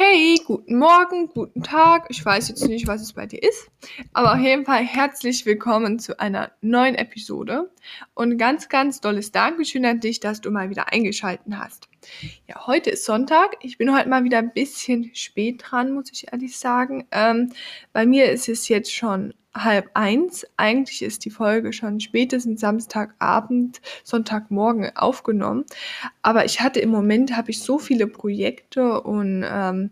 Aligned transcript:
Hey, 0.00 0.36
guten 0.46 0.78
Morgen, 0.78 1.26
guten 1.26 1.64
Tag. 1.64 2.06
Ich 2.08 2.24
weiß 2.24 2.50
jetzt 2.50 2.68
nicht, 2.68 2.86
was 2.86 3.02
es 3.02 3.14
bei 3.14 3.26
dir 3.26 3.42
ist, 3.42 3.68
aber 4.12 4.34
auf 4.34 4.38
jeden 4.38 4.64
Fall 4.64 4.84
herzlich 4.84 5.44
willkommen 5.44 5.98
zu 5.98 6.20
einer 6.20 6.52
neuen 6.60 6.94
Episode 6.94 7.68
und 8.14 8.38
ganz, 8.38 8.68
ganz 8.68 9.00
tolles 9.00 9.32
Dankeschön 9.32 9.84
an 9.84 9.98
dich, 9.98 10.20
dass 10.20 10.40
du 10.40 10.52
mal 10.52 10.70
wieder 10.70 10.92
eingeschalten 10.92 11.58
hast. 11.58 11.88
Ja, 12.46 12.64
heute 12.68 12.90
ist 12.90 13.06
Sonntag. 13.06 13.56
Ich 13.60 13.76
bin 13.76 13.92
heute 13.92 14.08
mal 14.08 14.22
wieder 14.22 14.38
ein 14.38 14.52
bisschen 14.52 15.10
spät 15.16 15.64
dran, 15.64 15.90
muss 15.90 16.12
ich 16.12 16.32
ehrlich 16.32 16.56
sagen. 16.56 17.08
Ähm, 17.10 17.50
bei 17.92 18.06
mir 18.06 18.30
ist 18.30 18.48
es 18.48 18.68
jetzt 18.68 18.94
schon 18.94 19.34
halb 19.64 19.90
eins. 19.94 20.46
Eigentlich 20.56 21.02
ist 21.02 21.24
die 21.24 21.30
Folge 21.30 21.72
schon 21.72 22.00
spätestens 22.00 22.60
Samstagabend, 22.60 23.80
Sonntagmorgen 24.04 24.96
aufgenommen. 24.96 25.64
Aber 26.22 26.44
ich 26.44 26.60
hatte 26.60 26.80
im 26.80 26.90
Moment, 26.90 27.36
habe 27.36 27.50
ich 27.50 27.60
so 27.60 27.78
viele 27.78 28.06
Projekte 28.06 29.00
und 29.00 29.44
ähm, 29.46 29.90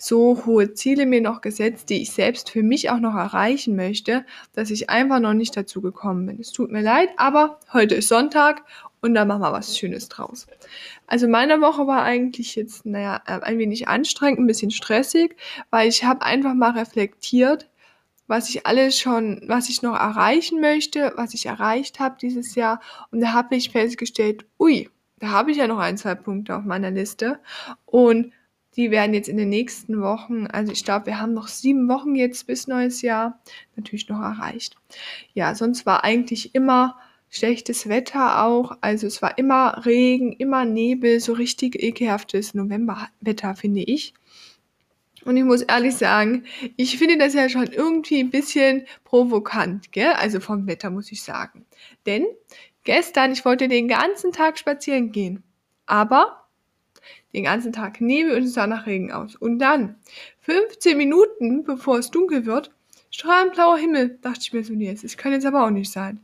so 0.00 0.46
hohe 0.46 0.72
Ziele 0.72 1.04
mir 1.04 1.20
noch 1.20 1.42
gesetzt, 1.42 1.90
die 1.90 2.02
ich 2.02 2.12
selbst 2.12 2.50
für 2.50 2.62
mich 2.62 2.90
auch 2.90 3.00
noch 3.00 3.14
erreichen 3.14 3.76
möchte, 3.76 4.24
dass 4.54 4.70
ich 4.70 4.88
einfach 4.88 5.20
noch 5.20 5.34
nicht 5.34 5.56
dazu 5.56 5.82
gekommen 5.82 6.26
bin. 6.26 6.40
Es 6.40 6.52
tut 6.52 6.70
mir 6.70 6.80
leid, 6.80 7.10
aber 7.16 7.60
heute 7.72 7.96
ist 7.96 8.08
Sonntag 8.08 8.62
und 9.02 9.14
da 9.14 9.24
machen 9.24 9.42
wir 9.42 9.52
was 9.52 9.76
Schönes 9.76 10.08
draus. 10.08 10.46
Also 11.06 11.28
meine 11.28 11.60
Woche 11.60 11.86
war 11.86 12.02
eigentlich 12.02 12.54
jetzt, 12.56 12.86
naja, 12.86 13.20
äh, 13.26 13.40
ein 13.40 13.58
wenig 13.58 13.88
anstrengend, 13.88 14.40
ein 14.40 14.46
bisschen 14.46 14.70
stressig, 14.70 15.36
weil 15.70 15.88
ich 15.88 16.04
habe 16.04 16.22
einfach 16.22 16.54
mal 16.54 16.70
reflektiert, 16.70 17.68
was 18.30 18.48
ich 18.48 18.64
alles 18.64 18.96
schon, 18.96 19.42
was 19.48 19.68
ich 19.68 19.82
noch 19.82 19.96
erreichen 19.96 20.60
möchte, 20.60 21.12
was 21.16 21.34
ich 21.34 21.46
erreicht 21.46 21.98
habe 21.98 22.16
dieses 22.22 22.54
Jahr. 22.54 22.80
Und 23.10 23.20
da 23.20 23.32
habe 23.32 23.56
ich 23.56 23.70
festgestellt, 23.70 24.46
ui, 24.56 24.88
da 25.18 25.30
habe 25.30 25.50
ich 25.50 25.56
ja 25.56 25.66
noch 25.66 25.80
ein, 25.80 25.98
zwei 25.98 26.14
Punkte 26.14 26.56
auf 26.56 26.64
meiner 26.64 26.92
Liste. 26.92 27.40
Und 27.86 28.32
die 28.76 28.92
werden 28.92 29.14
jetzt 29.14 29.28
in 29.28 29.36
den 29.36 29.48
nächsten 29.48 30.00
Wochen, 30.00 30.46
also 30.46 30.70
ich 30.70 30.84
glaube, 30.84 31.06
wir 31.06 31.20
haben 31.20 31.34
noch 31.34 31.48
sieben 31.48 31.88
Wochen 31.88 32.14
jetzt 32.14 32.46
bis 32.46 32.68
neues 32.68 33.02
Jahr, 33.02 33.40
natürlich 33.74 34.08
noch 34.08 34.20
erreicht. 34.20 34.76
Ja, 35.34 35.56
sonst 35.56 35.84
war 35.84 36.04
eigentlich 36.04 36.54
immer 36.54 36.96
schlechtes 37.30 37.88
Wetter 37.88 38.44
auch. 38.44 38.78
Also 38.80 39.08
es 39.08 39.22
war 39.22 39.38
immer 39.38 39.84
Regen, 39.86 40.32
immer 40.34 40.64
Nebel, 40.64 41.18
so 41.18 41.32
richtig 41.32 41.82
ekelhaftes 41.82 42.54
Novemberwetter, 42.54 43.56
finde 43.56 43.80
ich. 43.80 44.14
Und 45.24 45.36
ich 45.36 45.44
muss 45.44 45.62
ehrlich 45.62 45.96
sagen, 45.96 46.44
ich 46.76 46.98
finde 46.98 47.18
das 47.18 47.34
ja 47.34 47.48
schon 47.48 47.66
irgendwie 47.66 48.20
ein 48.20 48.30
bisschen 48.30 48.86
provokant, 49.04 49.92
gell? 49.92 50.12
Also 50.12 50.40
vom 50.40 50.66
Wetter 50.66 50.90
muss 50.90 51.12
ich 51.12 51.22
sagen. 51.22 51.66
Denn 52.06 52.26
gestern, 52.84 53.32
ich 53.32 53.44
wollte 53.44 53.68
den 53.68 53.88
ganzen 53.88 54.32
Tag 54.32 54.58
spazieren 54.58 55.12
gehen. 55.12 55.42
Aber 55.86 56.46
den 57.32 57.44
ganzen 57.44 57.72
Tag 57.72 58.00
Nebel 58.00 58.36
und 58.36 58.44
es 58.44 58.54
sah 58.54 58.66
nach 58.66 58.86
Regen 58.86 59.12
aus. 59.12 59.36
Und 59.36 59.58
dann, 59.58 59.96
15 60.40 60.96
Minuten 60.96 61.64
bevor 61.64 61.98
es 61.98 62.10
dunkel 62.10 62.46
wird, 62.46 62.72
strahlend 63.10 63.52
blauer 63.54 63.78
Himmel. 63.78 64.18
Dachte 64.22 64.40
ich 64.42 64.52
mir 64.52 64.64
so, 64.64 64.72
nee, 64.72 64.96
das 65.00 65.16
kann 65.16 65.32
jetzt 65.32 65.46
aber 65.46 65.64
auch 65.64 65.70
nicht 65.70 65.92
sein. 65.92 66.20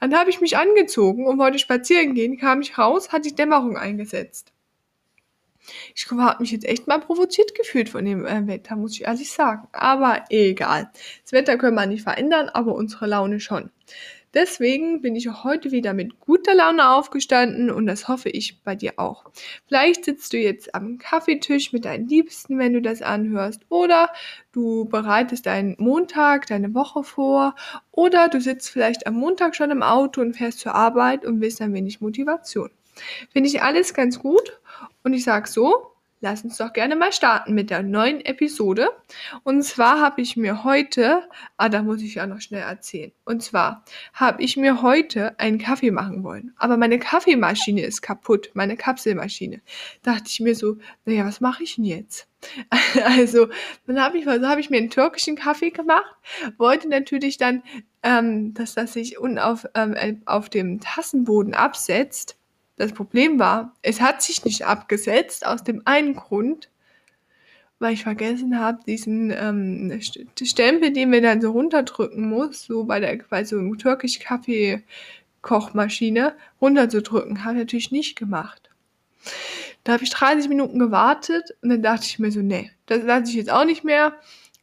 Dann 0.00 0.14
habe 0.14 0.30
ich 0.30 0.40
mich 0.40 0.56
angezogen 0.56 1.26
und 1.26 1.38
wollte 1.38 1.58
spazieren 1.58 2.14
gehen, 2.14 2.38
kam 2.38 2.60
ich 2.60 2.76
raus, 2.78 3.12
hat 3.12 3.24
die 3.24 3.34
Dämmerung 3.34 3.76
eingesetzt. 3.76 4.52
Ich 5.94 6.10
habe 6.10 6.40
mich 6.40 6.50
jetzt 6.50 6.64
echt 6.64 6.86
mal 6.86 7.00
provoziert 7.00 7.54
gefühlt 7.54 7.88
von 7.88 8.04
dem 8.04 8.26
äh, 8.26 8.46
Wetter, 8.46 8.76
muss 8.76 8.94
ich 8.94 9.04
ehrlich 9.04 9.30
sagen. 9.32 9.68
Aber 9.72 10.24
egal. 10.28 10.90
Das 11.22 11.32
Wetter 11.32 11.56
können 11.58 11.74
wir 11.74 11.86
nicht 11.86 12.02
verändern, 12.02 12.48
aber 12.48 12.74
unsere 12.74 13.06
Laune 13.06 13.40
schon. 13.40 13.70
Deswegen 14.32 15.02
bin 15.02 15.16
ich 15.16 15.28
auch 15.28 15.42
heute 15.42 15.72
wieder 15.72 15.92
mit 15.92 16.20
guter 16.20 16.54
Laune 16.54 16.90
aufgestanden 16.90 17.68
und 17.68 17.86
das 17.86 18.06
hoffe 18.06 18.28
ich 18.28 18.62
bei 18.62 18.76
dir 18.76 18.92
auch. 18.96 19.24
Vielleicht 19.66 20.04
sitzt 20.04 20.32
du 20.32 20.36
jetzt 20.36 20.72
am 20.72 20.98
Kaffeetisch 20.98 21.72
mit 21.72 21.84
deinen 21.84 22.06
Liebsten, 22.06 22.56
wenn 22.56 22.72
du 22.72 22.80
das 22.80 23.02
anhörst, 23.02 23.62
oder 23.70 24.08
du 24.52 24.84
bereitest 24.84 25.46
deinen 25.46 25.74
Montag, 25.78 26.46
deine 26.46 26.72
Woche 26.74 27.02
vor, 27.02 27.56
oder 27.90 28.28
du 28.28 28.40
sitzt 28.40 28.70
vielleicht 28.70 29.08
am 29.08 29.14
Montag 29.14 29.56
schon 29.56 29.72
im 29.72 29.82
Auto 29.82 30.20
und 30.20 30.36
fährst 30.36 30.60
zur 30.60 30.76
Arbeit 30.76 31.24
und 31.24 31.40
willst 31.40 31.60
ein 31.60 31.74
wenig 31.74 32.00
Motivation. 32.00 32.70
Finde 33.32 33.48
ich 33.48 33.62
alles 33.62 33.94
ganz 33.94 34.20
gut 34.20 34.59
und 35.02 35.14
ich 35.14 35.24
sage 35.24 35.48
so, 35.48 35.90
lass 36.20 36.44
uns 36.44 36.58
doch 36.58 36.72
gerne 36.72 36.96
mal 36.96 37.12
starten 37.12 37.54
mit 37.54 37.70
der 37.70 37.82
neuen 37.82 38.20
Episode. 38.24 38.88
Und 39.42 39.62
zwar 39.62 40.00
habe 40.00 40.20
ich 40.20 40.36
mir 40.36 40.64
heute, 40.64 41.22
ah, 41.56 41.68
da 41.68 41.82
muss 41.82 42.02
ich 42.02 42.14
ja 42.14 42.26
noch 42.26 42.40
schnell 42.40 42.62
erzählen. 42.62 43.12
Und 43.24 43.42
zwar 43.42 43.84
habe 44.12 44.42
ich 44.42 44.56
mir 44.56 44.82
heute 44.82 45.38
einen 45.38 45.58
Kaffee 45.58 45.90
machen 45.90 46.22
wollen. 46.22 46.52
Aber 46.56 46.76
meine 46.76 46.98
Kaffeemaschine 46.98 47.82
ist 47.82 48.02
kaputt, 48.02 48.50
meine 48.54 48.76
Kapselmaschine. 48.76 49.62
Da 50.02 50.14
dachte 50.14 50.28
ich 50.28 50.40
mir 50.40 50.54
so, 50.54 50.76
naja, 51.04 51.24
was 51.24 51.40
mache 51.40 51.62
ich 51.62 51.76
denn 51.76 51.84
jetzt? 51.84 52.28
Also, 53.04 53.48
dann 53.86 54.00
habe 54.00 54.18
ich, 54.18 54.26
also 54.26 54.46
habe 54.46 54.60
ich 54.60 54.70
mir 54.70 54.78
einen 54.78 54.90
türkischen 54.90 55.36
Kaffee 55.36 55.70
gemacht, 55.70 56.14
wollte 56.58 56.88
natürlich 56.88 57.36
dann, 57.36 57.62
ähm, 58.02 58.54
dass 58.54 58.74
das 58.74 58.92
sich 58.94 59.18
unten 59.18 59.38
auf, 59.38 59.66
ähm, 59.74 60.22
auf 60.26 60.48
dem 60.48 60.80
Tassenboden 60.80 61.54
absetzt. 61.54 62.39
Das 62.80 62.94
Problem 62.94 63.38
war, 63.38 63.74
es 63.82 64.00
hat 64.00 64.22
sich 64.22 64.42
nicht 64.46 64.64
abgesetzt, 64.64 65.44
aus 65.44 65.62
dem 65.62 65.82
einen 65.84 66.14
Grund, 66.14 66.70
weil 67.78 67.92
ich 67.92 68.04
vergessen 68.04 68.58
habe, 68.58 68.78
diesen 68.86 69.30
ähm, 69.30 70.00
Stempel, 70.42 70.90
den 70.90 71.12
wir 71.12 71.20
dann 71.20 71.42
so 71.42 71.50
runterdrücken 71.50 72.26
muss, 72.26 72.62
so 72.62 72.84
bei 72.84 72.98
der 72.98 73.18
bei 73.28 73.44
so 73.44 73.58
einem 73.58 73.76
türkisch 73.76 74.18
Kaffee 74.18 74.82
Kochmaschine 75.42 76.32
runterzudrücken, 76.58 77.44
habe 77.44 77.56
ich 77.56 77.64
natürlich 77.64 77.90
nicht 77.90 78.16
gemacht. 78.16 78.70
Da 79.84 79.92
habe 79.92 80.04
ich 80.04 80.08
30 80.08 80.48
Minuten 80.48 80.78
gewartet 80.78 81.54
und 81.60 81.68
dann 81.68 81.82
dachte 81.82 82.06
ich 82.06 82.18
mir 82.18 82.32
so, 82.32 82.40
nee, 82.40 82.70
das 82.86 83.02
lasse 83.02 83.30
ich 83.30 83.36
jetzt 83.36 83.52
auch 83.52 83.66
nicht 83.66 83.84
mehr 83.84 84.14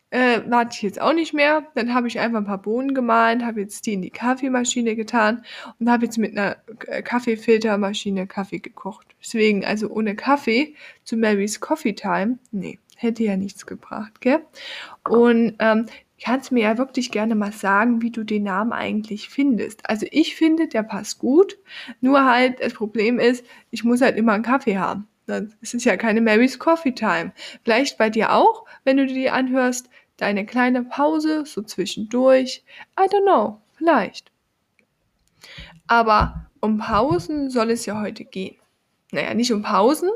äh, 0.09 0.41
warte 0.47 0.75
ich 0.75 0.81
jetzt 0.81 1.01
auch 1.01 1.13
nicht 1.13 1.34
mehr. 1.34 1.68
Dann 1.75 1.94
habe 1.94 2.07
ich 2.07 2.19
einfach 2.19 2.40
ein 2.40 2.45
paar 2.45 2.62
Bohnen 2.62 2.94
gemahlen, 2.94 3.45
habe 3.45 3.62
jetzt 3.62 3.85
die 3.85 3.94
in 3.94 4.01
die 4.01 4.09
Kaffeemaschine 4.09 4.95
getan 4.95 5.44
und 5.79 5.90
habe 5.90 6.06
jetzt 6.06 6.18
mit 6.18 6.38
einer 6.38 6.56
Kaffeefiltermaschine 7.03 8.28
Kaffee 8.28 8.59
gekocht. 8.59 9.07
Deswegen, 9.22 9.66
also 9.66 9.90
ohne 9.90 10.16
Kaffee 10.16 10.75
zu 11.03 11.18
Mary's 11.18 11.59
Coffee 11.59 11.94
Time, 11.94 12.40
nee, 12.51 12.79
hätte 12.95 13.23
ja 13.23 13.38
nichts 13.38 13.66
gebracht, 13.66 14.22
gell? 14.22 14.40
Und 15.07 15.56
ähm, 15.59 15.88
kannst 16.24 16.51
mir 16.51 16.63
ja 16.63 16.78
wirklich 16.78 17.12
gerne 17.12 17.35
mal 17.35 17.51
sagen, 17.51 18.01
wie 18.01 18.12
du 18.12 18.24
den 18.24 18.44
Namen 18.44 18.72
eigentlich 18.72 19.29
findest. 19.29 19.89
Also 19.89 20.06
ich 20.12 20.35
finde, 20.35 20.68
der 20.68 20.84
passt 20.84 21.19
gut. 21.19 21.57
Nur 22.01 22.25
halt, 22.25 22.62
das 22.62 22.74
Problem 22.74 23.19
ist, 23.19 23.45
ich 23.72 23.84
muss 23.84 24.01
halt 24.01 24.18
immer 24.18 24.34
einen 24.34 24.44
Kaffee 24.44 24.78
haben. 24.78 25.07
Es 25.62 25.74
ist 25.74 25.86
ja 25.86 25.98
keine 25.98 26.22
Mary's 26.22 26.58
Coffee 26.58 26.94
Time. 26.94 27.34
Vielleicht 27.64 27.98
bei 27.98 28.10
dir 28.10 28.34
auch, 28.34 28.66
wenn 28.84 28.98
du 28.98 29.06
dir 29.06 29.34
anhörst, 29.34 29.90
deine 30.18 30.46
kleine 30.46 30.84
Pause 30.84 31.46
so 31.46 31.62
zwischendurch. 31.62 32.64
I 33.00 33.04
don't 33.04 33.24
know, 33.24 33.62
vielleicht. 33.78 34.32
Aber 35.88 36.48
um 36.62 36.78
Pausen 36.78 37.50
soll 37.50 37.72
es 37.72 37.86
ja 37.86 38.02
heute 38.02 38.26
gehen. 38.26 38.56
Naja, 39.12 39.34
nicht 39.34 39.54
um 39.54 39.62
Pausen, 39.62 40.10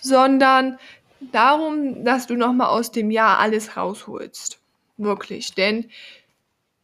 sondern 0.00 0.78
darum, 1.20 2.04
dass 2.04 2.26
du 2.26 2.36
nochmal 2.36 2.68
aus 2.68 2.92
dem 2.92 3.10
Jahr 3.10 3.38
alles 3.38 3.76
rausholst. 3.76 4.58
Wirklich. 4.96 5.54
Denn 5.54 5.90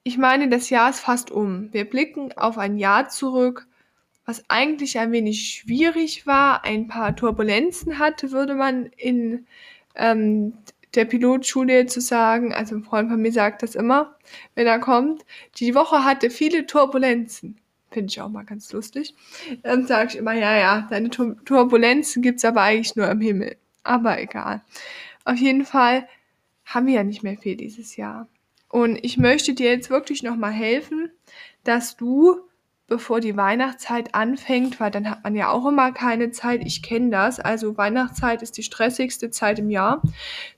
ich 0.02 0.18
meine, 0.18 0.48
das 0.48 0.70
Jahr 0.70 0.90
ist 0.90 1.00
fast 1.00 1.30
um. 1.30 1.72
Wir 1.72 1.88
blicken 1.88 2.32
auf 2.36 2.58
ein 2.58 2.76
Jahr 2.76 3.08
zurück, 3.08 3.66
was 4.26 4.44
eigentlich 4.48 4.98
ein 4.98 5.12
wenig 5.12 5.48
schwierig 5.48 6.26
war, 6.26 6.64
ein 6.64 6.88
paar 6.88 7.14
Turbulenzen 7.14 7.98
hatte, 7.98 8.32
würde 8.32 8.54
man 8.54 8.86
in 8.96 9.46
ähm, 9.94 10.54
der 10.94 11.04
Pilotschule 11.04 11.86
zu 11.86 12.00
sagen. 12.00 12.52
Also 12.52 12.74
ein 12.74 12.82
Freund 12.82 13.08
von 13.08 13.22
mir 13.22 13.32
sagt 13.32 13.62
das 13.62 13.76
immer, 13.76 14.16
wenn 14.54 14.66
er 14.66 14.80
kommt. 14.80 15.24
Die 15.58 15.74
Woche 15.74 16.04
hatte 16.04 16.30
viele 16.30 16.66
Turbulenzen. 16.66 17.58
Finde 17.90 18.10
ich 18.10 18.20
auch 18.20 18.28
mal 18.28 18.44
ganz 18.44 18.72
lustig. 18.72 19.14
Dann 19.62 19.86
sage 19.86 20.10
ich 20.10 20.16
immer, 20.16 20.32
ja, 20.32 20.56
ja, 20.56 20.86
deine 20.90 21.08
Tur 21.08 21.36
Turbulenzen 21.44 22.20
gibt's 22.20 22.44
aber 22.44 22.62
eigentlich 22.62 22.96
nur 22.96 23.08
im 23.08 23.20
Himmel. 23.20 23.56
Aber 23.84 24.20
egal. 24.20 24.62
Auf 25.24 25.36
jeden 25.36 25.64
Fall 25.64 26.08
haben 26.64 26.88
wir 26.88 26.94
ja 26.94 27.04
nicht 27.04 27.22
mehr 27.22 27.36
viel 27.36 27.56
dieses 27.56 27.96
Jahr. 27.96 28.28
Und 28.68 28.98
ich 29.04 29.16
möchte 29.16 29.54
dir 29.54 29.70
jetzt 29.70 29.88
wirklich 29.88 30.24
nochmal 30.24 30.52
helfen, 30.52 31.10
dass 31.62 31.96
du 31.96 32.40
bevor 32.88 33.20
die 33.20 33.36
Weihnachtszeit 33.36 34.14
anfängt, 34.14 34.78
weil 34.78 34.90
dann 34.90 35.10
hat 35.10 35.24
man 35.24 35.34
ja 35.34 35.50
auch 35.50 35.66
immer 35.66 35.92
keine 35.92 36.30
Zeit. 36.30 36.62
Ich 36.64 36.82
kenne 36.82 37.10
das. 37.10 37.40
Also 37.40 37.76
Weihnachtszeit 37.76 38.42
ist 38.42 38.56
die 38.56 38.62
stressigste 38.62 39.30
Zeit 39.30 39.58
im 39.58 39.70
Jahr. 39.70 40.02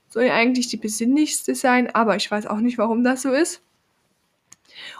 Soll 0.09 0.29
eigentlich 0.29 0.67
die 0.67 0.77
besinnlichste 0.77 1.55
sein, 1.55 1.93
aber 1.93 2.15
ich 2.15 2.29
weiß 2.29 2.47
auch 2.47 2.59
nicht, 2.59 2.77
warum 2.77 3.03
das 3.03 3.23
so 3.23 3.31
ist. 3.31 3.61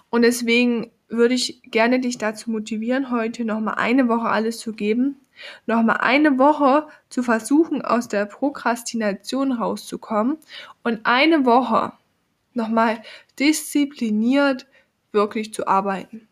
Und 0.09 0.23
deswegen 0.23 0.91
würde 1.07 1.33
ich 1.33 1.61
gerne 1.63 1.99
dich 1.99 2.17
dazu 2.17 2.51
motivieren, 2.51 3.11
heute 3.11 3.45
nochmal 3.45 3.75
eine 3.75 4.07
Woche 4.07 4.29
alles 4.29 4.59
zu 4.59 4.73
geben. 4.73 5.19
Nochmal 5.65 5.97
eine 6.01 6.37
Woche 6.37 6.87
zu 7.09 7.23
versuchen, 7.23 7.81
aus 7.81 8.07
der 8.07 8.25
Prokrastination 8.25 9.53
rauszukommen. 9.53 10.37
Und 10.83 11.01
eine 11.05 11.45
Woche 11.45 11.93
nochmal 12.53 13.01
diszipliniert 13.37 14.67
wirklich 15.11 15.53
zu 15.53 15.67
arbeiten. 15.67 16.28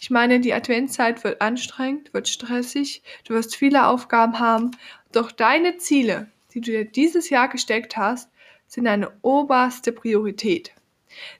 Ich 0.00 0.10
meine, 0.10 0.40
die 0.40 0.52
Adventszeit 0.52 1.22
wird 1.24 1.40
anstrengend, 1.40 2.12
wird 2.14 2.28
stressig, 2.28 3.02
du 3.24 3.34
wirst 3.34 3.56
viele 3.56 3.86
Aufgaben 3.86 4.38
haben, 4.38 4.70
doch 5.12 5.32
deine 5.32 5.78
Ziele, 5.78 6.30
die 6.52 6.60
du 6.60 6.70
dir 6.70 6.84
dieses 6.84 7.30
Jahr 7.30 7.48
gesteckt 7.48 7.96
hast, 7.96 8.30
sind 8.66 8.84
deine 8.84 9.12
oberste 9.22 9.92
Priorität. 9.92 10.72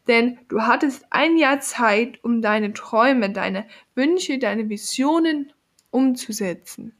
Denn 0.09 0.39
du 0.49 0.63
hattest 0.63 1.05
ein 1.11 1.37
Jahr 1.37 1.61
Zeit, 1.61 2.23
um 2.25 2.41
deine 2.41 2.73
Träume, 2.73 3.31
deine 3.31 3.67
Wünsche, 3.95 4.39
deine 4.39 4.69
Visionen 4.69 5.53
umzusetzen. 5.91 6.95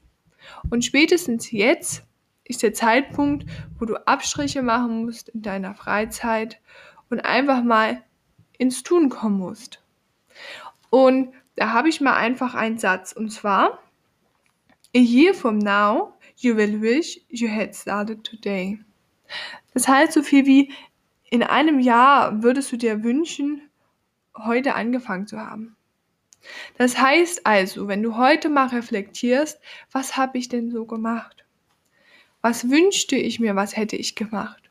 Und 0.69 0.85
spätestens 0.85 1.51
jetzt 1.51 2.03
ist 2.43 2.63
der 2.63 2.73
Zeitpunkt, 2.73 3.45
wo 3.79 3.85
du 3.85 3.95
Abstriche 4.07 4.61
machen 4.61 5.05
musst 5.05 5.29
in 5.29 5.41
deiner 5.41 5.75
Freizeit 5.75 6.59
und 7.09 7.19
einfach 7.21 7.63
mal 7.63 8.03
ins 8.57 8.83
Tun 8.83 9.09
kommen 9.09 9.37
musst. 9.37 9.81
Und 10.89 11.33
da 11.55 11.73
habe 11.73 11.89
ich 11.89 12.01
mal 12.01 12.15
einfach 12.15 12.55
einen 12.55 12.77
Satz 12.77 13.11
und 13.11 13.29
zwar 13.29 13.79
A 14.95 14.99
year 14.99 15.33
from 15.33 15.57
now 15.57 16.13
you 16.37 16.55
will 16.55 16.81
wish 16.81 17.19
you 17.29 17.49
had 17.49 17.75
started 17.75 18.23
today. 18.23 18.79
Das 19.73 19.87
heißt 19.87 20.13
so 20.13 20.23
viel 20.23 20.45
wie 20.45 20.73
in 21.29 21.43
einem 21.43 21.79
Jahr 21.79 22.41
würdest 22.41 22.71
du 22.71 22.77
dir 22.77 23.03
wünschen, 23.03 23.61
heute 24.37 24.75
angefangen 24.75 25.27
zu 25.27 25.39
haben. 25.39 25.75
Das 26.77 26.97
heißt 26.97 27.45
also, 27.45 27.87
wenn 27.87 28.03
du 28.03 28.15
heute 28.15 28.49
mal 28.49 28.67
reflektierst, 28.67 29.59
was 29.91 30.15
habe 30.15 30.37
ich 30.37 30.47
denn 30.47 30.71
so 30.71 30.85
gemacht? 30.85 31.45
Was 32.41 32.69
wünschte 32.69 33.17
ich 33.17 33.39
mir, 33.39 33.55
was 33.55 33.75
hätte 33.75 33.95
ich 33.95 34.15
gemacht? 34.15 34.69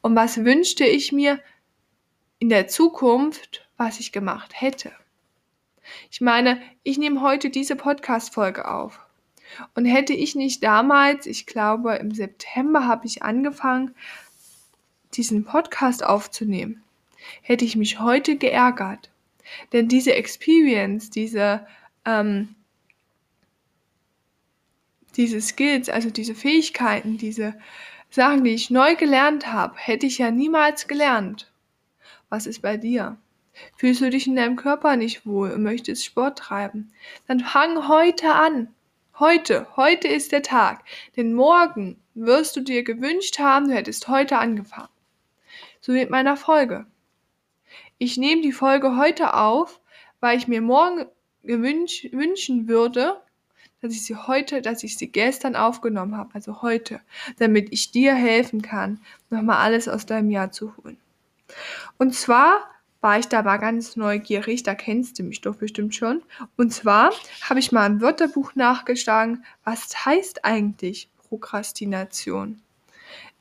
Und 0.00 0.16
was 0.16 0.44
wünschte 0.44 0.86
ich 0.86 1.12
mir 1.12 1.40
in 2.38 2.48
der 2.48 2.68
Zukunft, 2.68 3.68
was 3.76 4.00
ich 4.00 4.12
gemacht 4.12 4.52
hätte? 4.54 4.92
Ich 6.10 6.20
meine, 6.20 6.60
ich 6.82 6.98
nehme 6.98 7.20
heute 7.22 7.50
diese 7.50 7.76
Podcast-Folge 7.76 8.68
auf. 8.68 9.00
Und 9.74 9.86
hätte 9.86 10.12
ich 10.12 10.34
nicht 10.34 10.62
damals, 10.62 11.26
ich 11.26 11.46
glaube 11.46 11.94
im 11.96 12.12
September 12.12 12.86
habe 12.86 13.06
ich 13.06 13.22
angefangen, 13.22 13.94
diesen 15.14 15.44
Podcast 15.44 16.04
aufzunehmen, 16.04 16.82
hätte 17.42 17.64
ich 17.64 17.76
mich 17.76 17.98
heute 17.98 18.36
geärgert. 18.36 19.10
Denn 19.72 19.88
diese 19.88 20.14
Experience, 20.14 21.10
diese, 21.10 21.66
ähm, 22.04 22.54
diese 25.16 25.40
Skills, 25.40 25.88
also 25.88 26.10
diese 26.10 26.34
Fähigkeiten, 26.34 27.16
diese 27.16 27.54
Sachen, 28.10 28.44
die 28.44 28.52
ich 28.52 28.70
neu 28.70 28.94
gelernt 28.96 29.52
habe, 29.52 29.76
hätte 29.78 30.06
ich 30.06 30.18
ja 30.18 30.30
niemals 30.30 30.86
gelernt. 30.86 31.50
Was 32.28 32.46
ist 32.46 32.60
bei 32.60 32.76
dir? 32.76 33.16
Fühlst 33.76 34.00
du 34.00 34.10
dich 34.10 34.26
in 34.26 34.36
deinem 34.36 34.56
Körper 34.56 34.96
nicht 34.96 35.26
wohl 35.26 35.50
und 35.50 35.62
möchtest 35.62 36.04
Sport 36.04 36.38
treiben? 36.38 36.92
Dann 37.26 37.40
fang 37.40 37.88
heute 37.88 38.32
an. 38.32 38.74
Heute, 39.18 39.66
heute 39.76 40.06
ist 40.08 40.32
der 40.32 40.42
Tag. 40.42 40.84
Denn 41.16 41.34
morgen 41.34 42.00
wirst 42.14 42.56
du 42.56 42.60
dir 42.60 42.84
gewünscht 42.84 43.38
haben, 43.38 43.68
du 43.68 43.74
hättest 43.74 44.08
heute 44.08 44.38
angefangen. 44.38 44.88
So 45.80 45.92
mit 45.92 46.10
meiner 46.10 46.36
Folge. 46.36 46.86
Ich 47.98 48.16
nehme 48.16 48.42
die 48.42 48.52
Folge 48.52 48.96
heute 48.96 49.34
auf, 49.34 49.80
weil 50.20 50.38
ich 50.38 50.48
mir 50.48 50.60
morgen 50.60 51.06
gewünsch, 51.42 52.08
wünschen 52.12 52.68
würde, 52.68 53.20
dass 53.80 53.92
ich 53.92 54.04
sie 54.04 54.16
heute, 54.16 54.62
dass 54.62 54.82
ich 54.82 54.96
sie 54.96 55.10
gestern 55.10 55.56
aufgenommen 55.56 56.16
habe, 56.16 56.30
also 56.34 56.62
heute, 56.62 57.00
damit 57.38 57.72
ich 57.72 57.90
dir 57.90 58.14
helfen 58.14 58.62
kann, 58.62 59.00
nochmal 59.30 59.58
alles 59.58 59.88
aus 59.88 60.06
deinem 60.06 60.30
Jahr 60.30 60.50
zu 60.50 60.76
holen. 60.76 60.98
Und 61.96 62.14
zwar 62.14 62.68
war 63.00 63.18
ich 63.18 63.26
da 63.26 63.42
mal 63.42 63.58
ganz 63.58 63.96
neugierig, 63.96 64.62
da 64.64 64.74
kennst 64.74 65.18
du 65.18 65.22
mich 65.22 65.40
doch 65.40 65.56
bestimmt 65.56 65.94
schon. 65.94 66.22
Und 66.56 66.72
zwar 66.72 67.12
habe 67.48 67.60
ich 67.60 67.72
mal 67.72 67.86
im 67.86 68.00
Wörterbuch 68.00 68.54
nachgeschlagen, 68.54 69.44
was 69.64 70.04
heißt 70.04 70.44
eigentlich 70.44 71.10
Prokrastination? 71.28 72.60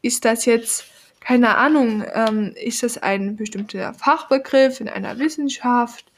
Ist 0.02 0.26
das 0.26 0.46
jetzt, 0.46 0.86
keine 1.20 1.56
Ahnung, 1.56 2.04
ähm, 2.14 2.54
ist 2.56 2.84
das 2.84 2.98
ein 3.00 3.36
bestimmter 3.36 3.94
Fachbegriff 3.94 4.80
in 4.80 4.90
einer 4.90 5.18
Wissenschaft 5.18 6.12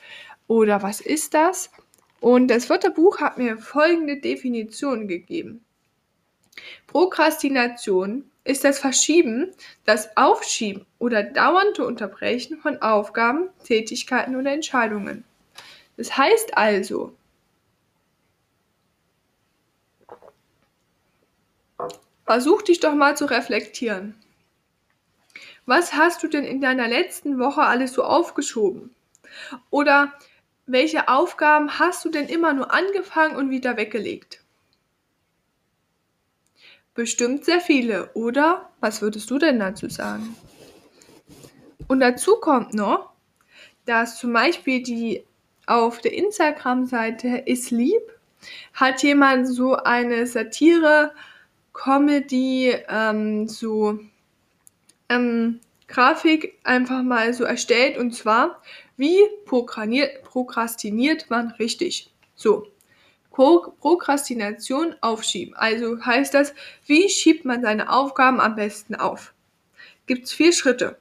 oder 0.48 0.84
was 0.84 1.00
ist 1.00 1.34
das? 1.34 1.72
Und 2.20 2.50
das 2.50 2.70
Wörterbuch 2.70 3.20
hat 3.22 3.38
mir 3.38 3.58
folgende 3.58 4.20
Definition 4.20 5.08
gegeben. 5.08 5.64
Prokrastination 6.88 8.30
ist 8.50 8.64
das 8.64 8.80
Verschieben, 8.80 9.52
das 9.86 10.18
Aufschieben 10.18 10.86
oder 10.98 11.22
dauernde 11.22 11.86
Unterbrechen 11.86 12.58
von 12.60 12.82
Aufgaben, 12.82 13.50
Tätigkeiten 13.64 14.36
oder 14.36 14.52
Entscheidungen. 14.52 15.24
Das 15.98 16.18
heißt 16.18 16.58
also, 16.58 17.14
versuch 22.26 22.64
dich 22.64 22.80
doch 22.80 22.96
mal 22.96 23.16
zu 23.16 23.26
reflektieren. 23.26 24.16
Was 25.68 25.94
hast 25.94 26.24
du 26.24 26.28
denn 26.28 26.44
in 26.44 26.60
deiner 26.60 26.88
letzten 26.88 27.38
Woche 27.38 27.62
alles 27.62 27.94
so 27.94 28.04
aufgeschoben? 28.04 28.96
Oder 29.70 30.14
welche 30.66 31.08
Aufgaben 31.08 31.78
hast 31.78 32.04
du 32.04 32.10
denn 32.10 32.28
immer 32.28 32.54
nur 32.54 32.74
angefangen 32.74 33.36
und 33.36 33.52
wieder 33.52 33.78
weggelegt? 33.78 34.39
Bestimmt 37.00 37.46
sehr 37.46 37.62
viele, 37.62 38.10
oder? 38.14 38.72
Was 38.82 39.02
würdest 39.02 39.32
du 39.32 39.40
denn 39.40 39.58
dazu 39.58 39.88
sagen? 39.88 40.36
Und 41.88 42.02
dazu 42.02 42.36
kommt 42.42 42.74
noch, 42.74 43.14
dass 43.86 44.20
zum 44.20 44.34
Beispiel 44.34 44.84
die 44.84 45.24
auf 45.66 46.02
der 46.02 46.12
Instagram-Seite 46.12 47.44
ist 47.46 47.72
lieb, 47.72 48.02
hat 48.74 49.02
jemand 49.02 49.48
so 49.48 49.78
eine 49.78 50.28
Satire, 50.28 51.14
Comedy, 51.72 52.76
ähm, 52.90 53.48
so 53.48 53.98
ähm, 55.08 55.62
Grafik 55.88 56.60
einfach 56.66 57.02
mal 57.02 57.34
so 57.34 57.46
erstellt 57.46 57.98
und 57.98 58.12
zwar, 58.12 58.62
wie 58.98 59.22
prokrastiniert 59.46 61.30
man 61.30 61.52
richtig? 61.52 62.12
So, 62.36 62.68
Prokrastination 63.32 64.96
aufschieben. 65.02 65.56
Also 65.56 66.04
heißt 66.04 66.34
das, 66.34 66.54
wie 66.86 67.10
schiebt 67.10 67.46
man 67.46 67.62
seine 67.62 67.92
Aufgaben 67.92 68.40
am 68.40 68.56
besten 68.56 68.96
auf? 68.96 69.34
Gibt 70.08 70.26
es 70.26 70.34
vier 70.34 70.54
Schritte. 70.54 70.98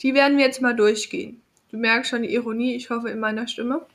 Die 0.00 0.14
werden 0.14 0.38
wir 0.38 0.46
jetzt 0.46 0.62
mal 0.62 0.74
durchgehen. 0.74 1.42
Du 1.70 1.76
merkst 1.76 2.10
schon 2.10 2.22
die 2.22 2.34
Ironie, 2.34 2.74
ich 2.74 2.90
hoffe, 2.90 3.10
in 3.10 3.20
meiner 3.20 3.46
Stimme. 3.46 3.86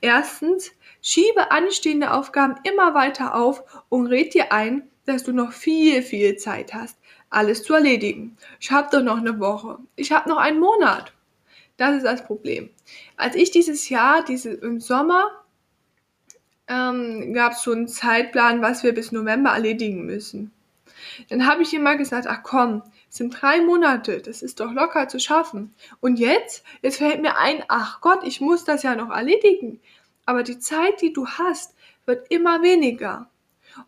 Erstens, 0.00 0.72
schiebe 1.02 1.50
anstehende 1.50 2.12
Aufgaben 2.12 2.56
immer 2.64 2.94
weiter 2.94 3.34
auf 3.34 3.62
und 3.88 4.06
red 4.06 4.34
dir 4.34 4.52
ein, 4.52 4.88
dass 5.06 5.24
du 5.24 5.32
noch 5.32 5.52
viel, 5.52 6.02
viel 6.02 6.36
Zeit 6.36 6.72
hast, 6.72 6.98
alles 7.30 7.62
zu 7.62 7.74
erledigen. 7.74 8.36
Ich 8.60 8.70
habe 8.70 8.88
doch 8.90 9.02
noch 9.02 9.18
eine 9.18 9.38
Woche. 9.38 9.78
Ich 9.96 10.12
habe 10.12 10.28
noch 10.28 10.38
einen 10.38 10.60
Monat. 10.60 11.12
Das 11.76 11.96
ist 11.96 12.04
das 12.04 12.24
Problem. 12.24 12.70
Als 13.16 13.34
ich 13.34 13.50
dieses 13.50 13.88
Jahr, 13.88 14.24
diese, 14.24 14.50
im 14.50 14.80
Sommer, 14.80 15.43
ähm, 16.68 17.32
gab 17.32 17.52
es 17.52 17.62
so 17.62 17.72
einen 17.72 17.88
Zeitplan, 17.88 18.62
was 18.62 18.82
wir 18.82 18.94
bis 18.94 19.12
November 19.12 19.50
erledigen 19.50 20.06
müssen. 20.06 20.52
Dann 21.28 21.46
habe 21.46 21.62
ich 21.62 21.74
immer 21.74 21.96
gesagt, 21.96 22.26
ach 22.26 22.42
komm, 22.42 22.82
es 23.10 23.18
sind 23.18 23.30
drei 23.30 23.60
Monate, 23.60 24.20
das 24.20 24.42
ist 24.42 24.60
doch 24.60 24.72
locker 24.72 25.08
zu 25.08 25.20
schaffen. 25.20 25.74
Und 26.00 26.18
jetzt, 26.18 26.64
jetzt 26.82 26.98
fällt 26.98 27.22
mir 27.22 27.36
ein, 27.36 27.62
ach 27.68 28.00
Gott, 28.00 28.24
ich 28.24 28.40
muss 28.40 28.64
das 28.64 28.82
ja 28.82 28.96
noch 28.96 29.10
erledigen. 29.10 29.80
Aber 30.26 30.42
die 30.42 30.58
Zeit, 30.58 31.00
die 31.02 31.12
du 31.12 31.26
hast, 31.26 31.74
wird 32.06 32.30
immer 32.30 32.62
weniger. 32.62 33.28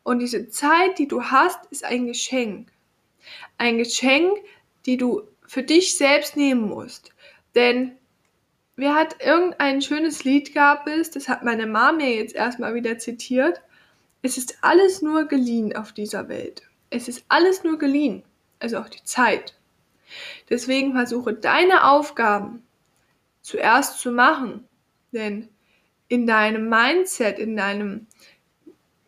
Und 0.03 0.19
diese 0.19 0.49
Zeit, 0.49 0.99
die 0.99 1.09
du 1.09 1.23
hast, 1.23 1.59
ist 1.71 1.85
ein 1.85 2.07
Geschenk. 2.07 2.69
Ein 3.59 3.79
Geschenk, 3.79 4.39
die 4.85 4.97
du 4.97 5.23
für 5.47 5.63
dich 5.63 5.97
selbst 5.97 6.37
nehmen 6.37 6.69
musst. 6.69 7.13
Denn 7.55 7.97
wer 8.77 8.95
hat 8.95 9.17
irgendein 9.25 9.83
schönes 9.83 10.25
Lied 10.25 10.55
gab 10.55 10.87
es, 10.87 11.11
das 11.11 11.29
hat 11.29 11.43
meine 11.43 11.67
Mama 11.67 11.93
mir 11.93 12.15
jetzt 12.15 12.35
erstmal 12.35 12.75
wieder 12.75 12.99
zitiert. 12.99 13.61
Es 14.23 14.39
ist 14.39 14.59
alles 14.61 15.03
nur 15.03 15.27
geliehen 15.27 15.75
auf 15.75 15.93
dieser 15.93 16.29
Welt. 16.29 16.63
Es 16.91 17.09
ist 17.09 17.25
alles 17.29 17.65
nur 17.65 17.79
geliehen, 17.79 18.23
also 18.61 18.79
auch 18.79 18.89
die 18.89 19.03
Zeit. 19.03 19.55
Deswegen 20.49 20.93
versuche 20.93 21.33
deine 21.33 21.85
Aufgaben 21.85 22.63
zuerst 23.43 24.01
zu 24.01 24.13
machen, 24.13 24.65
denn 25.13 25.49
in 26.09 26.27
deinem 26.27 26.69
Mindset, 26.69 27.39
in 27.39 27.57
deinem 27.57 28.07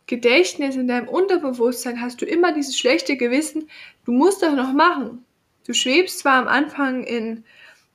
Gedächtnis, 0.07 0.75
in 0.75 0.89
deinem 0.89 1.09
Unterbewusstsein 1.09 2.01
hast 2.01 2.21
du 2.21 2.27
immer 2.27 2.53
dieses 2.53 2.79
schlechte 2.79 3.17
Gewissen, 3.17 3.69
du 4.05 4.13
musst 4.13 4.43
doch 4.43 4.55
noch 4.55 4.73
machen. 4.73 5.25
Du 5.67 5.75
schwebst 5.75 6.21
zwar 6.21 6.41
am 6.41 6.49
Anfang 6.49 7.05
in 7.05 7.45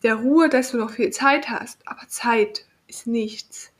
der 0.03 0.15
Ruhe, 0.15 0.49
dass 0.49 0.71
du 0.71 0.77
noch 0.77 0.91
viel 0.91 1.11
Zeit 1.11 1.49
hast. 1.49 1.79
Aber 1.87 2.07
Zeit 2.07 2.65
ist 2.87 3.07
nichts. 3.07 3.71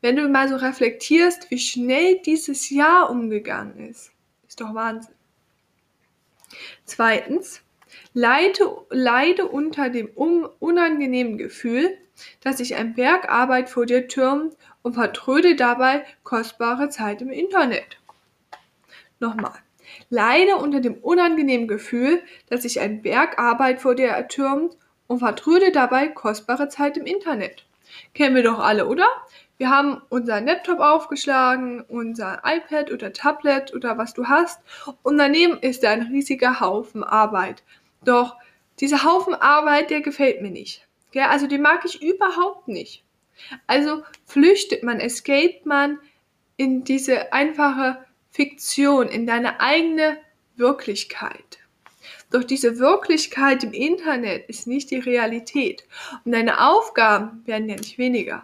Wenn 0.00 0.16
du 0.16 0.28
mal 0.28 0.48
so 0.48 0.56
reflektierst, 0.56 1.50
wie 1.50 1.58
schnell 1.58 2.20
dieses 2.24 2.70
Jahr 2.70 3.10
umgegangen 3.10 3.88
ist, 3.88 4.12
ist 4.46 4.60
doch 4.60 4.74
Wahnsinn. 4.74 5.14
Zweitens, 6.84 7.62
leide, 8.12 8.84
leide 8.90 9.46
unter 9.48 9.88
dem 9.90 10.08
unangenehmen 10.08 11.38
Gefühl, 11.38 11.96
dass 12.40 12.58
sich 12.58 12.76
ein 12.76 12.94
Berg 12.94 13.28
Arbeit 13.28 13.68
vor 13.68 13.86
dir 13.86 14.06
türmt 14.06 14.56
und 14.82 14.94
vertröde 14.94 15.56
dabei 15.56 16.04
kostbare 16.22 16.88
Zeit 16.90 17.22
im 17.22 17.30
Internet. 17.30 17.98
Nochmal. 19.18 19.58
Leide 20.10 20.56
unter 20.56 20.80
dem 20.80 20.94
unangenehmen 20.94 21.66
Gefühl, 21.66 22.22
dass 22.48 22.62
sich 22.62 22.80
ein 22.80 23.02
Berg 23.02 23.38
Arbeit 23.38 23.80
vor 23.80 23.94
dir 23.94 24.08
ertürmt 24.08 24.76
und 25.14 25.20
vertröde 25.20 25.70
dabei 25.70 26.08
kostbare 26.08 26.68
Zeit 26.68 26.96
im 26.96 27.06
Internet. 27.06 27.64
Kennen 28.14 28.34
wir 28.34 28.42
doch 28.42 28.58
alle, 28.58 28.86
oder? 28.86 29.06
Wir 29.56 29.70
haben 29.70 30.02
unseren 30.08 30.46
Laptop 30.46 30.80
aufgeschlagen, 30.80 31.82
unser 31.82 32.42
iPad 32.44 32.90
oder 32.90 33.12
Tablet 33.12 33.72
oder 33.72 33.96
was 33.96 34.12
du 34.12 34.26
hast 34.26 34.60
und 35.04 35.16
daneben 35.16 35.58
ist 35.58 35.84
da 35.84 35.90
ein 35.90 36.02
riesiger 36.02 36.58
Haufen 36.58 37.04
Arbeit. 37.04 37.62
Doch 38.04 38.36
dieser 38.80 39.04
Haufen 39.04 39.34
Arbeit, 39.34 39.90
der 39.90 40.00
gefällt 40.00 40.42
mir 40.42 40.50
nicht. 40.50 40.86
Ja, 41.12 41.28
also 41.30 41.46
den 41.46 41.62
mag 41.62 41.84
ich 41.84 42.02
überhaupt 42.02 42.66
nicht. 42.66 43.04
Also 43.68 44.02
flüchtet 44.26 44.82
man, 44.82 44.98
escaped 44.98 45.64
man 45.64 46.00
in 46.56 46.82
diese 46.82 47.32
einfache 47.32 48.04
Fiktion, 48.30 49.06
in 49.06 49.26
deine 49.26 49.60
eigene 49.60 50.16
Wirklichkeit. 50.56 51.58
Doch 52.34 52.42
diese 52.42 52.80
Wirklichkeit 52.80 53.62
im 53.62 53.72
Internet 53.72 54.48
ist 54.48 54.66
nicht 54.66 54.90
die 54.90 54.98
Realität 54.98 55.84
und 56.24 56.32
deine 56.32 56.68
Aufgaben 56.68 57.46
werden 57.46 57.68
ja 57.68 57.76
nicht 57.76 57.96
weniger. 57.96 58.42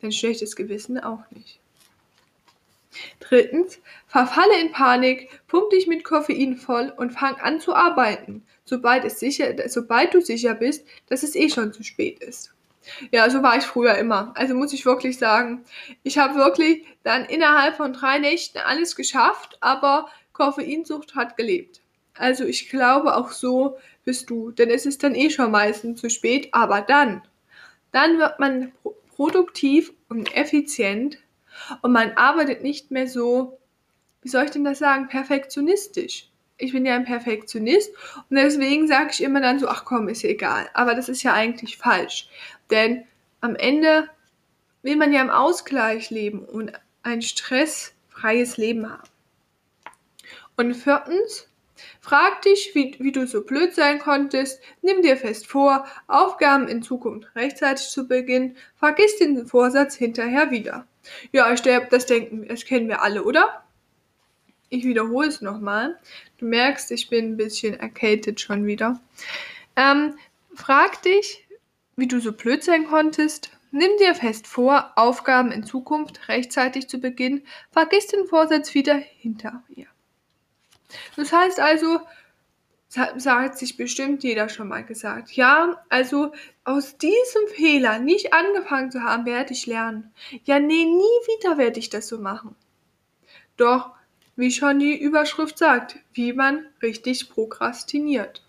Dein 0.00 0.12
schlechtes 0.12 0.56
Gewissen 0.56 0.98
auch 0.98 1.20
nicht. 1.30 1.60
Drittens, 3.18 3.80
verfalle 4.06 4.58
in 4.58 4.72
Panik, 4.72 5.28
pump 5.46 5.68
dich 5.68 5.88
mit 5.88 6.04
Koffein 6.04 6.56
voll 6.56 6.90
und 6.96 7.10
fang 7.10 7.34
an 7.34 7.60
zu 7.60 7.74
arbeiten, 7.74 8.46
sobald, 8.64 9.04
es 9.04 9.20
sicher, 9.20 9.54
sobald 9.68 10.14
du 10.14 10.22
sicher 10.22 10.54
bist, 10.54 10.86
dass 11.10 11.22
es 11.22 11.36
eh 11.36 11.50
schon 11.50 11.74
zu 11.74 11.82
spät 11.82 12.20
ist. 12.20 12.54
Ja, 13.10 13.28
so 13.28 13.42
war 13.42 13.58
ich 13.58 13.64
früher 13.64 13.96
immer. 13.96 14.32
Also 14.36 14.54
muss 14.54 14.72
ich 14.72 14.86
wirklich 14.86 15.18
sagen, 15.18 15.66
ich 16.02 16.16
habe 16.16 16.36
wirklich 16.36 16.86
dann 17.02 17.26
innerhalb 17.26 17.76
von 17.76 17.92
drei 17.92 18.18
Nächten 18.18 18.56
alles 18.56 18.96
geschafft, 18.96 19.58
aber 19.60 20.08
Koffeinsucht 20.32 21.14
hat 21.14 21.36
gelebt. 21.36 21.79
Also 22.20 22.44
ich 22.44 22.68
glaube, 22.68 23.16
auch 23.16 23.30
so 23.30 23.78
bist 24.04 24.28
du, 24.28 24.50
denn 24.50 24.68
es 24.68 24.84
ist 24.84 25.02
dann 25.02 25.14
eh 25.14 25.30
schon 25.30 25.50
meistens 25.50 26.02
zu 26.02 26.10
spät, 26.10 26.50
aber 26.52 26.82
dann, 26.82 27.22
dann 27.92 28.18
wird 28.18 28.38
man 28.38 28.72
produktiv 29.16 29.92
und 30.10 30.36
effizient 30.36 31.18
und 31.80 31.92
man 31.92 32.12
arbeitet 32.12 32.62
nicht 32.62 32.90
mehr 32.90 33.08
so, 33.08 33.58
wie 34.20 34.28
soll 34.28 34.44
ich 34.44 34.50
denn 34.50 34.64
das 34.64 34.78
sagen, 34.78 35.08
perfektionistisch. 35.08 36.28
Ich 36.58 36.72
bin 36.72 36.84
ja 36.84 36.94
ein 36.94 37.06
Perfektionist 37.06 37.90
und 38.28 38.36
deswegen 38.36 38.86
sage 38.86 39.12
ich 39.12 39.22
immer 39.22 39.40
dann 39.40 39.58
so, 39.58 39.66
ach 39.68 39.86
komm, 39.86 40.08
ist 40.08 40.22
ja 40.22 40.28
egal. 40.28 40.68
Aber 40.74 40.94
das 40.94 41.08
ist 41.08 41.22
ja 41.22 41.32
eigentlich 41.32 41.78
falsch. 41.78 42.28
Denn 42.70 43.04
am 43.40 43.56
Ende 43.56 44.10
will 44.82 44.96
man 44.96 45.14
ja 45.14 45.22
im 45.22 45.30
Ausgleich 45.30 46.10
leben 46.10 46.44
und 46.44 46.72
ein 47.02 47.22
stressfreies 47.22 48.58
Leben 48.58 48.90
haben. 48.90 49.08
Und 50.58 50.74
viertens, 50.74 51.49
frag 52.00 52.42
dich, 52.42 52.72
wie, 52.74 52.96
wie 52.98 53.12
du 53.12 53.26
so 53.26 53.42
blöd 53.42 53.74
sein 53.74 53.98
konntest, 53.98 54.60
nimm 54.82 55.02
dir 55.02 55.16
fest 55.16 55.46
vor, 55.46 55.86
Aufgaben 56.06 56.68
in 56.68 56.82
Zukunft 56.82 57.34
rechtzeitig 57.36 57.88
zu 57.88 58.08
beginnen, 58.08 58.56
vergiss 58.76 59.16
den 59.18 59.46
Vorsatz 59.46 59.94
hinterher 59.94 60.50
wieder. 60.50 60.86
Ja, 61.32 61.52
ich 61.52 61.62
denke, 61.62 61.88
das 61.90 62.06
denken, 62.06 62.46
das 62.48 62.64
kennen 62.64 62.88
wir 62.88 63.02
alle, 63.02 63.24
oder? 63.24 63.64
Ich 64.68 64.84
wiederhole 64.84 65.28
es 65.28 65.40
nochmal. 65.40 65.98
Du 66.38 66.46
merkst, 66.46 66.92
ich 66.92 67.08
bin 67.08 67.32
ein 67.32 67.36
bisschen 67.36 67.78
erkältet 67.78 68.40
schon 68.40 68.66
wieder. 68.66 69.00
Ähm, 69.76 70.14
frag 70.54 71.02
dich, 71.02 71.46
wie 71.96 72.06
du 72.06 72.20
so 72.20 72.32
blöd 72.32 72.62
sein 72.62 72.86
konntest. 72.86 73.50
Nimm 73.72 73.90
dir 73.98 74.14
fest 74.14 74.46
vor, 74.46 74.92
Aufgaben 74.96 75.52
in 75.52 75.64
Zukunft 75.64 76.28
rechtzeitig 76.28 76.88
zu 76.88 76.98
beginnen. 76.98 77.42
Vergiss 77.70 78.06
den 78.08 78.26
Vorsatz 78.26 78.74
wieder 78.74 78.94
hinter 78.94 79.62
ihr. 79.68 79.86
Das 81.16 81.32
heißt 81.32 81.60
also, 81.60 82.00
das 82.92 83.26
hat 83.26 83.56
sich 83.56 83.76
bestimmt 83.76 84.24
jeder 84.24 84.48
schon 84.48 84.68
mal 84.68 84.84
gesagt. 84.84 85.32
Ja, 85.32 85.80
also 85.88 86.32
aus 86.64 86.98
diesem 86.98 87.48
Fehler 87.54 88.00
nicht 88.00 88.32
angefangen 88.32 88.90
zu 88.90 89.02
haben, 89.02 89.26
werde 89.26 89.52
ich 89.52 89.66
lernen. 89.66 90.12
Ja, 90.44 90.58
nee, 90.58 90.84
nie 90.84 91.18
wieder 91.38 91.56
werde 91.56 91.78
ich 91.78 91.90
das 91.90 92.08
so 92.08 92.18
machen. 92.18 92.56
Doch, 93.56 93.90
wie 94.34 94.50
schon 94.50 94.80
die 94.80 94.98
Überschrift 94.98 95.58
sagt, 95.58 95.98
wie 96.12 96.32
man 96.32 96.66
richtig 96.82 97.30
prokrastiniert. 97.30 98.42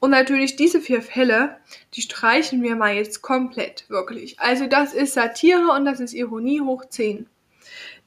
Und 0.00 0.10
natürlich 0.10 0.56
diese 0.56 0.80
vier 0.80 1.02
Fälle, 1.02 1.56
die 1.94 2.02
streichen 2.02 2.62
wir 2.62 2.76
mal 2.76 2.94
jetzt 2.94 3.22
komplett, 3.22 3.88
wirklich. 3.88 4.40
Also 4.40 4.66
das 4.66 4.92
ist 4.92 5.14
Satire 5.14 5.70
und 5.72 5.84
das 5.84 6.00
ist 6.00 6.12
Ironie 6.12 6.60
hoch 6.60 6.84
10. 6.84 7.26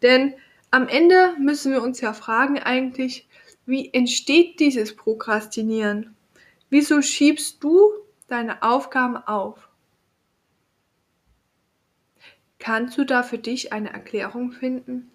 Denn 0.02 0.36
am 0.76 0.90
Ende 0.90 1.36
müssen 1.40 1.72
wir 1.72 1.82
uns 1.82 2.02
ja 2.02 2.14
fragen 2.14 2.60
eigentlich, 2.60 3.28
wie 3.66 3.94
entsteht 3.94 4.60
dieses 4.60 4.96
Prokrastinieren? 4.96 6.16
Wieso 6.70 7.02
schiebst 7.02 7.64
du 7.64 7.94
deine 8.28 8.62
Aufgaben 8.62 9.16
auf? 9.16 9.70
Kannst 12.60 12.98
du 12.98 13.06
da 13.06 13.24
für 13.24 13.38
dich 13.38 13.72
eine 13.72 13.94
Erklärung 13.94 14.52
finden? 14.52 15.10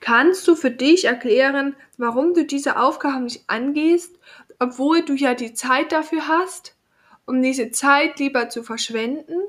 Kannst 0.00 0.46
du 0.46 0.56
für 0.56 0.70
dich 0.70 1.06
erklären, 1.06 1.74
warum 1.96 2.34
du 2.34 2.44
diese 2.44 2.76
Aufgaben 2.76 3.24
nicht 3.24 3.44
angehst 3.46 4.18
obwohl 4.60 5.02
du 5.02 5.14
ja 5.14 5.34
die 5.34 5.54
Zeit 5.54 5.90
dafür 5.90 6.28
hast, 6.28 6.76
um 7.24 7.42
diese 7.42 7.70
Zeit 7.70 8.18
lieber 8.18 8.50
zu 8.50 8.62
verschwenden? 8.62 9.40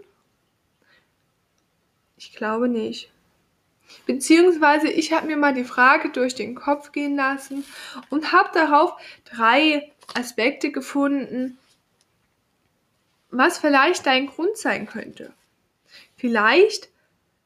Ich 2.15 2.33
glaube 2.33 2.69
nicht. 2.69 3.11
Beziehungsweise 4.05 4.89
ich 4.89 5.13
habe 5.13 5.27
mir 5.27 5.37
mal 5.37 5.53
die 5.53 5.63
Frage 5.63 6.09
durch 6.09 6.35
den 6.35 6.55
Kopf 6.55 6.91
gehen 6.91 7.15
lassen 7.15 7.65
und 8.09 8.31
habe 8.31 8.49
darauf 8.53 8.93
drei 9.25 9.91
Aspekte 10.13 10.71
gefunden, 10.71 11.57
was 13.29 13.57
vielleicht 13.57 14.05
dein 14.05 14.27
Grund 14.27 14.57
sein 14.57 14.87
könnte. 14.87 15.33
Vielleicht 16.17 16.89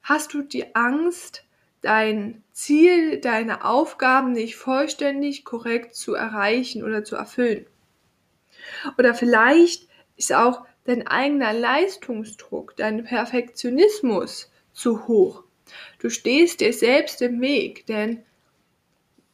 hast 0.01 0.33
du 0.33 0.41
die 0.41 0.75
Angst, 0.75 1.43
dein 1.81 2.43
Ziel, 2.51 3.19
deine 3.21 3.63
Aufgaben 3.63 4.31
nicht 4.31 4.55
vollständig 4.55 5.45
korrekt 5.45 5.95
zu 5.95 6.15
erreichen 6.15 6.83
oder 6.83 7.03
zu 7.03 7.15
erfüllen. 7.15 7.67
Oder 8.97 9.13
vielleicht 9.13 9.87
ist 10.17 10.33
auch 10.33 10.65
dein 10.85 11.07
eigener 11.07 11.53
Leistungsdruck, 11.53 12.75
dein 12.75 13.03
Perfektionismus 13.03 14.51
zu 14.73 15.07
hoch. 15.07 15.44
Du 15.99 16.09
stehst 16.09 16.61
dir 16.61 16.73
selbst 16.73 17.21
im 17.21 17.41
Weg, 17.41 17.85
denn 17.87 18.23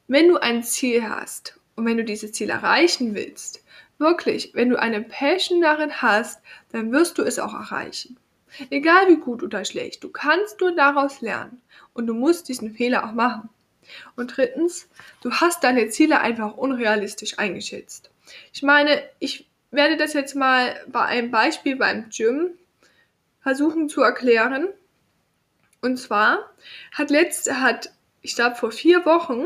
wenn 0.08 0.28
du 0.28 0.38
ein 0.38 0.64
Ziel 0.64 1.08
hast 1.08 1.60
und 1.76 1.86
wenn 1.86 1.98
du 1.98 2.04
dieses 2.04 2.34
Ziel 2.34 2.50
erreichen 2.50 3.16
willst, 3.16 3.64
wirklich, 3.98 4.52
wenn 4.54 4.70
du 4.70 4.80
eine 4.80 5.02
Passion 5.02 5.62
darin 5.62 6.02
hast, 6.02 6.42
dann 6.72 6.92
wirst 6.92 7.18
du 7.18 7.24
es 7.24 7.40
auch 7.40 7.54
erreichen. 7.54 8.18
Egal 8.70 9.08
wie 9.08 9.18
gut 9.18 9.44
oder 9.44 9.64
schlecht, 9.64 10.04
du 10.04 10.10
kannst 10.10 10.60
nur 10.60 10.76
daraus 10.76 11.22
lernen 11.22 11.62
und 11.94 12.08
du 12.08 12.14
musst 12.14 12.50
diesen 12.50 12.74
Fehler 12.74 13.06
auch 13.06 13.14
machen. 13.14 13.50
Und 14.16 14.36
drittens, 14.36 14.90
du 15.22 15.32
hast 15.32 15.64
deine 15.64 15.90
Ziele 15.90 16.20
einfach 16.22 16.58
unrealistisch 16.58 17.40
eingeschätzt. 17.40 18.12
Ich 18.54 18.64
meine, 18.64 19.02
ich 19.20 19.48
werde 19.72 19.98
das 19.98 20.14
jetzt 20.14 20.36
mal 20.36 20.76
bei 20.88 21.02
einem 21.02 21.32
Beispiel 21.32 21.76
beim 21.78 22.10
Gym 22.10 22.52
versuchen 23.42 23.90
zu 23.90 24.02
erklären. 24.02 24.68
Und 25.82 25.98
zwar 25.98 26.52
hat 26.92 27.10
letzt, 27.10 27.52
hat, 27.52 27.92
ich 28.22 28.36
glaube 28.36 28.56
vor 28.56 28.72
vier 28.72 29.06
Wochen, 29.06 29.46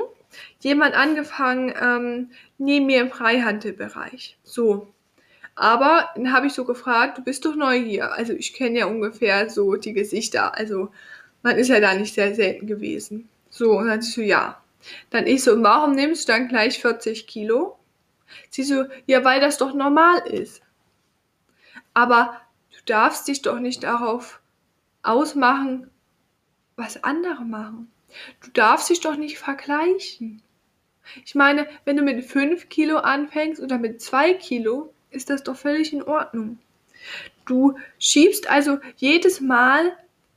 jemand 0.59 0.95
angefangen 0.95 1.73
ähm, 1.79 2.31
neben 2.57 2.85
mir 2.85 3.01
im 3.01 3.09
Freihandelbereich. 3.09 4.37
So, 4.43 4.93
aber 5.55 6.09
dann 6.15 6.33
habe 6.33 6.47
ich 6.47 6.53
so 6.53 6.65
gefragt, 6.65 7.17
du 7.17 7.23
bist 7.23 7.45
doch 7.45 7.55
neu 7.55 7.79
hier. 7.81 8.11
Also 8.11 8.33
ich 8.33 8.53
kenne 8.53 8.79
ja 8.79 8.85
ungefähr 8.85 9.49
so 9.49 9.75
die 9.75 9.93
Gesichter. 9.93 10.57
Also 10.57 10.89
man 11.43 11.57
ist 11.57 11.69
ja 11.69 11.79
da 11.79 11.93
nicht 11.93 12.13
sehr 12.13 12.35
selten 12.35 12.67
gewesen. 12.67 13.29
So, 13.49 13.77
und 13.77 13.87
dann 13.87 14.01
sie 14.01 14.11
so, 14.11 14.21
ja. 14.21 14.61
Dann 15.09 15.25
ich 15.25 15.43
so, 15.43 15.63
warum 15.63 15.95
nimmst 15.95 16.27
du 16.27 16.33
dann 16.33 16.49
gleich 16.49 16.79
40 16.79 17.25
Kilo? 17.25 17.79
Sie 18.49 18.63
so, 18.63 18.85
ja, 19.05 19.23
weil 19.23 19.39
das 19.39 19.57
doch 19.57 19.73
normal 19.73 20.19
ist. 20.27 20.61
Aber 21.93 22.41
du 22.71 22.77
darfst 22.85 23.27
dich 23.27 23.41
doch 23.41 23.59
nicht 23.59 23.83
darauf 23.83 24.41
ausmachen, 25.03 25.89
was 26.75 27.03
andere 27.03 27.43
machen. 27.43 27.91
Du 28.43 28.49
darfst 28.51 28.89
dich 28.89 29.01
doch 29.01 29.15
nicht 29.15 29.37
vergleichen. 29.37 30.41
Ich 31.23 31.35
meine, 31.35 31.67
wenn 31.83 31.97
du 31.97 32.03
mit 32.03 32.25
5 32.25 32.69
Kilo 32.69 32.97
anfängst 32.97 33.61
oder 33.61 33.77
mit 33.77 34.01
2 34.01 34.33
Kilo, 34.35 34.93
ist 35.11 35.29
das 35.29 35.43
doch 35.43 35.55
völlig 35.55 35.93
in 35.93 36.03
Ordnung. 36.03 36.57
Du 37.45 37.77
schiebst 37.99 38.49
also 38.49 38.79
jedes 38.97 39.39
Mal 39.39 39.95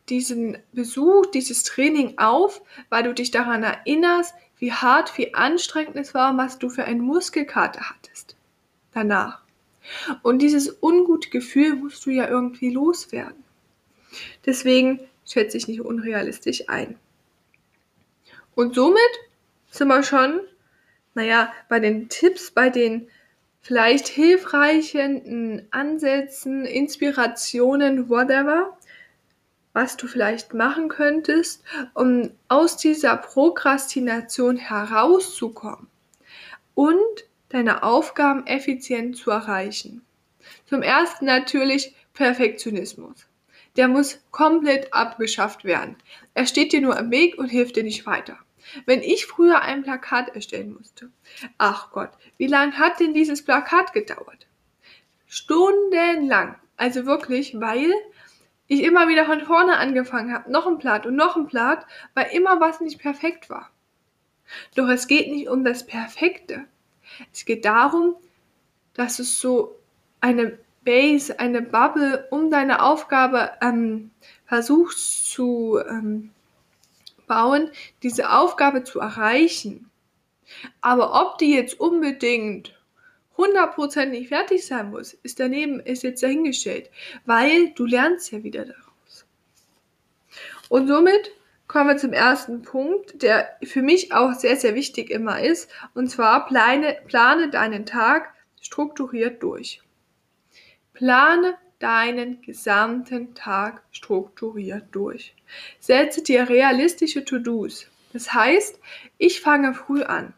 diesen 0.08 0.58
Besuch, 0.72 1.26
dieses 1.26 1.62
Training 1.62 2.18
auf, 2.18 2.62
weil 2.88 3.02
du 3.02 3.14
dich 3.14 3.30
daran 3.30 3.62
erinnerst, 3.62 4.34
wie 4.58 4.72
hart, 4.72 5.16
wie 5.16 5.34
anstrengend 5.34 5.96
es 5.96 6.14
war, 6.14 6.36
was 6.36 6.58
du 6.58 6.68
für 6.68 6.84
einen 6.84 7.00
Muskelkater 7.00 7.90
hattest. 7.90 8.36
Danach. 8.92 9.42
Und 10.22 10.40
dieses 10.40 10.82
ungute 10.82 11.30
Gefühl 11.30 11.76
musst 11.76 12.04
du 12.04 12.10
ja 12.10 12.28
irgendwie 12.28 12.70
loswerden. 12.70 13.44
Deswegen 14.44 15.00
schätze 15.28 15.56
ich 15.56 15.68
nicht 15.68 15.80
unrealistisch 15.80 16.68
ein. 16.68 16.98
Und 18.54 18.74
somit 18.74 19.00
sind 19.70 19.88
wir 19.88 20.02
schon, 20.02 20.40
naja, 21.14 21.52
bei 21.68 21.78
den 21.78 22.08
Tipps, 22.08 22.50
bei 22.50 22.70
den 22.70 23.08
vielleicht 23.60 24.08
hilfreichen 24.08 25.68
Ansätzen, 25.70 26.64
Inspirationen, 26.64 28.08
whatever, 28.08 28.76
was 29.74 29.96
du 29.96 30.08
vielleicht 30.08 30.54
machen 30.54 30.88
könntest, 30.88 31.62
um 31.94 32.30
aus 32.48 32.76
dieser 32.76 33.16
Prokrastination 33.16 34.56
herauszukommen 34.56 35.86
und 36.74 36.96
deine 37.50 37.84
Aufgaben 37.84 38.46
effizient 38.46 39.16
zu 39.16 39.30
erreichen. 39.30 40.02
Zum 40.66 40.82
ersten 40.82 41.26
natürlich 41.26 41.94
Perfektionismus. 42.14 43.27
Der 43.78 43.88
muss 43.88 44.20
komplett 44.32 44.92
abgeschafft 44.92 45.64
werden. 45.64 45.96
Er 46.34 46.46
steht 46.46 46.72
dir 46.72 46.80
nur 46.80 46.98
im 46.98 47.10
Weg 47.10 47.38
und 47.38 47.46
hilft 47.46 47.76
dir 47.76 47.84
nicht 47.84 48.04
weiter. 48.06 48.36
Wenn 48.86 49.02
ich 49.02 49.26
früher 49.26 49.62
ein 49.62 49.84
Plakat 49.84 50.34
erstellen 50.34 50.74
musste, 50.74 51.10
ach 51.58 51.92
Gott, 51.92 52.10
wie 52.36 52.48
lange 52.48 52.76
hat 52.76 52.98
denn 52.98 53.14
dieses 53.14 53.44
Plakat 53.44 53.92
gedauert? 53.92 54.48
Stundenlang. 55.26 56.56
Also 56.76 57.06
wirklich, 57.06 57.60
weil 57.60 57.92
ich 58.66 58.82
immer 58.82 59.08
wieder 59.08 59.26
von 59.26 59.42
vorne 59.42 59.78
angefangen 59.78 60.34
habe, 60.34 60.50
noch 60.50 60.66
ein 60.66 60.78
Blatt 60.78 61.06
und 61.06 61.14
noch 61.14 61.36
ein 61.36 61.46
Blatt, 61.46 61.86
weil 62.14 62.26
immer 62.32 62.60
was 62.60 62.80
nicht 62.80 62.98
perfekt 62.98 63.48
war. 63.48 63.70
Doch 64.74 64.88
es 64.88 65.06
geht 65.06 65.30
nicht 65.30 65.48
um 65.48 65.64
das 65.64 65.86
Perfekte. 65.86 66.64
Es 67.32 67.44
geht 67.44 67.64
darum, 67.64 68.16
dass 68.94 69.20
es 69.20 69.38
so 69.38 69.78
eine 70.20 70.58
Base, 70.88 71.38
eine 71.38 71.60
Bubble 71.60 72.26
um 72.30 72.50
deine 72.50 72.82
Aufgabe 72.82 73.50
ähm, 73.60 74.10
versuchst 74.46 75.30
zu 75.30 75.78
ähm, 75.86 76.30
bauen, 77.26 77.70
diese 78.02 78.30
Aufgabe 78.30 78.84
zu 78.84 78.98
erreichen. 78.98 79.90
Aber 80.80 81.20
ob 81.20 81.36
die 81.36 81.52
jetzt 81.52 81.78
unbedingt 81.78 82.74
hundertprozentig 83.36 84.28
fertig 84.28 84.66
sein 84.66 84.88
muss, 84.88 85.12
ist 85.12 85.38
daneben, 85.38 85.78
ist 85.78 86.04
jetzt 86.04 86.22
dahingestellt, 86.22 86.88
weil 87.26 87.68
du 87.72 87.84
lernst 87.84 88.32
ja 88.32 88.42
wieder 88.42 88.64
daraus. 88.64 89.26
Und 90.70 90.88
somit 90.88 91.32
kommen 91.66 91.90
wir 91.90 91.98
zum 91.98 92.14
ersten 92.14 92.62
Punkt, 92.62 93.22
der 93.22 93.58
für 93.62 93.82
mich 93.82 94.14
auch 94.14 94.32
sehr, 94.32 94.56
sehr 94.56 94.74
wichtig 94.74 95.10
immer 95.10 95.38
ist, 95.38 95.70
und 95.92 96.08
zwar 96.08 96.46
plane, 96.46 96.96
plane 97.06 97.50
deinen 97.50 97.84
Tag 97.84 98.32
strukturiert 98.62 99.42
durch. 99.42 99.82
Plane 100.98 101.56
deinen 101.78 102.42
gesamten 102.42 103.32
Tag 103.32 103.84
strukturiert 103.92 104.86
durch. 104.90 105.32
Setze 105.78 106.24
dir 106.24 106.48
realistische 106.48 107.24
To-Dos. 107.24 107.86
Das 108.12 108.34
heißt, 108.34 108.80
ich 109.16 109.40
fange 109.40 109.74
früh 109.74 110.02
an, 110.02 110.34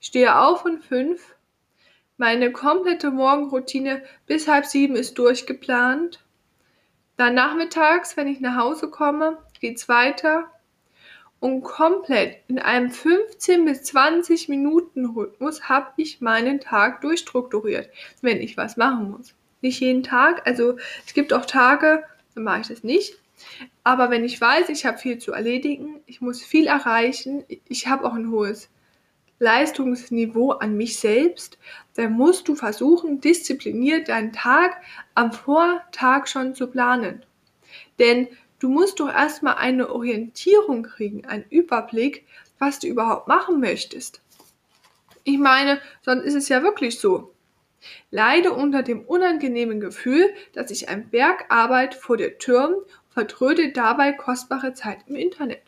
stehe 0.00 0.38
auf 0.38 0.64
um 0.64 0.80
fünf, 0.80 1.34
meine 2.16 2.50
komplette 2.50 3.10
Morgenroutine 3.10 4.02
bis 4.24 4.48
halb 4.48 4.64
sieben 4.64 4.96
ist 4.96 5.18
durchgeplant. 5.18 6.24
Dann 7.18 7.34
nachmittags, 7.34 8.16
wenn 8.16 8.26
ich 8.26 8.40
nach 8.40 8.56
Hause 8.56 8.88
komme, 8.88 9.36
geht's 9.60 9.86
weiter. 9.86 10.50
Und 11.40 11.60
komplett 11.60 12.38
in 12.48 12.58
einem 12.58 12.90
15 12.90 13.66
bis 13.66 13.82
20 13.82 14.48
Minuten 14.48 15.04
Rhythmus 15.04 15.68
habe 15.68 15.92
ich 15.98 16.22
meinen 16.22 16.58
Tag 16.58 17.02
durchstrukturiert, 17.02 17.90
wenn 18.22 18.40
ich 18.40 18.56
was 18.56 18.78
machen 18.78 19.10
muss. 19.10 19.34
Nicht 19.60 19.80
jeden 19.80 20.02
Tag. 20.02 20.46
Also 20.46 20.76
es 21.06 21.14
gibt 21.14 21.32
auch 21.32 21.46
Tage, 21.46 22.04
dann 22.34 22.44
mache 22.44 22.62
ich 22.62 22.68
das 22.68 22.84
nicht. 22.84 23.18
Aber 23.84 24.10
wenn 24.10 24.24
ich 24.24 24.40
weiß, 24.40 24.68
ich 24.68 24.86
habe 24.86 24.98
viel 24.98 25.18
zu 25.18 25.32
erledigen, 25.32 26.00
ich 26.06 26.20
muss 26.20 26.42
viel 26.42 26.66
erreichen, 26.66 27.44
ich 27.68 27.86
habe 27.86 28.04
auch 28.04 28.14
ein 28.14 28.30
hohes 28.30 28.68
Leistungsniveau 29.38 30.52
an 30.52 30.76
mich 30.76 30.98
selbst, 30.98 31.58
dann 31.94 32.12
musst 32.12 32.46
du 32.46 32.54
versuchen, 32.54 33.20
diszipliniert 33.20 34.08
deinen 34.08 34.32
Tag 34.32 34.82
am 35.14 35.32
Vortag 35.32 36.26
schon 36.26 36.54
zu 36.54 36.66
planen. 36.66 37.24
Denn 37.98 38.28
du 38.58 38.68
musst 38.68 39.00
doch 39.00 39.08
erstmal 39.08 39.54
eine 39.54 39.90
Orientierung 39.90 40.82
kriegen, 40.82 41.24
einen 41.24 41.44
Überblick, 41.48 42.26
was 42.58 42.78
du 42.78 42.86
überhaupt 42.86 43.28
machen 43.28 43.60
möchtest. 43.60 44.20
Ich 45.24 45.38
meine, 45.38 45.80
sonst 46.02 46.24
ist 46.24 46.34
es 46.34 46.48
ja 46.50 46.62
wirklich 46.62 46.98
so 46.98 47.32
leide 48.10 48.52
unter 48.52 48.82
dem 48.82 49.02
unangenehmen 49.02 49.80
Gefühl, 49.80 50.32
dass 50.52 50.68
sich 50.68 50.88
ein 50.88 51.08
Berg 51.10 51.46
Arbeit 51.48 51.94
vor 51.94 52.16
dir 52.16 52.38
türmt 52.38 52.76
und 52.76 52.86
vertröde 53.10 53.72
dabei 53.72 54.12
kostbare 54.12 54.74
Zeit 54.74 54.98
im 55.06 55.16
Internet. 55.16 55.62